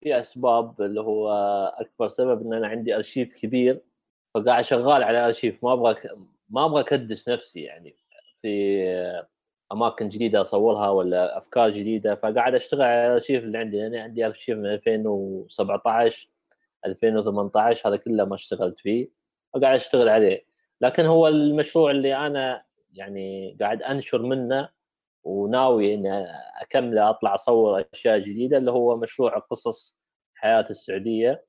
[0.00, 1.28] في أسباب اللي هو
[1.76, 3.80] أكبر سبب إن أنا عندي أرشيف كبير
[4.34, 5.94] فقاعد شغال على أرشيف ما أبغى
[6.48, 7.96] ما أبغى أكدس نفسي يعني.
[8.40, 8.84] في
[9.72, 13.86] أماكن جديدة أصورها ولا أفكار جديدة فقاعد أشتغل على الأرشيف اللي عندي.
[13.86, 16.28] أنا عندي أرشيف من 2017
[16.86, 19.10] 2018 هذا كله ما اشتغلت فيه.
[19.54, 20.46] فقاعد أشتغل عليه.
[20.80, 24.68] لكن هو المشروع اللي أنا يعني قاعد أنشر منه
[25.24, 26.24] وناوي اني
[26.60, 29.96] أكمله أطلع أصور أشياء جديدة اللي هو مشروع قصص
[30.34, 31.44] حياة السعودية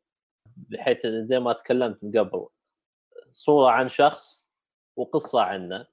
[0.57, 2.47] بحيث زي ما تكلمت من قبل
[3.31, 4.38] صورة عن شخص
[4.99, 5.87] وقصة عنه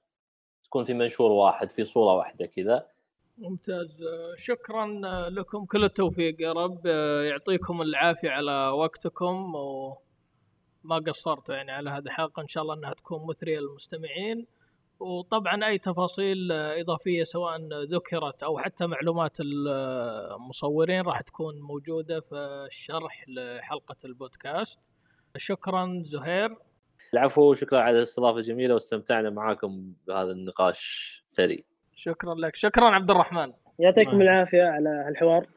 [0.63, 2.87] تكون في منشور واحد في صورة واحدة كذا.
[3.37, 4.05] ممتاز.
[4.37, 4.87] شكرا
[5.29, 6.85] لكم كل التوفيق يا رب.
[7.29, 12.41] يعطيكم العافية على وقتكم وما قصرتوا يعني على هذه الحلقة.
[12.41, 14.47] إن شاء الله إنها تكون مثرية للمستمعين.
[14.99, 22.35] وطبعا أي تفاصيل إضافية سواء ذكرت أو حتى معلومات المصورين راح تكون موجودة في
[22.67, 24.79] الشرح لحلقة البودكاست.
[25.37, 26.55] شكرا زهير.
[27.13, 31.65] العفو شكرا على الاستضافة الجميلة واستمتعنا معاكم بهذا النقاش الثري.
[31.93, 32.55] شكرا لك.
[32.55, 33.53] شكرا عبد الرحمن.
[33.79, 35.47] يعطيكم العافية على الحوار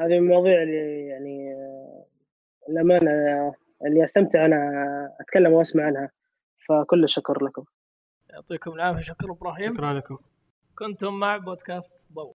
[0.00, 1.54] هذه من المواضيع اللي يعني
[2.68, 3.10] الامانه
[3.86, 6.10] اللي أستمتع أنا أتكلم وأسمع عنها.
[6.68, 7.64] فكل الشكر لكم.
[8.30, 9.74] يعطيكم العافية شكرا إبراهيم.
[9.74, 10.18] شكرا لكم.
[10.78, 12.34] كنتم مع بودكاست ضوء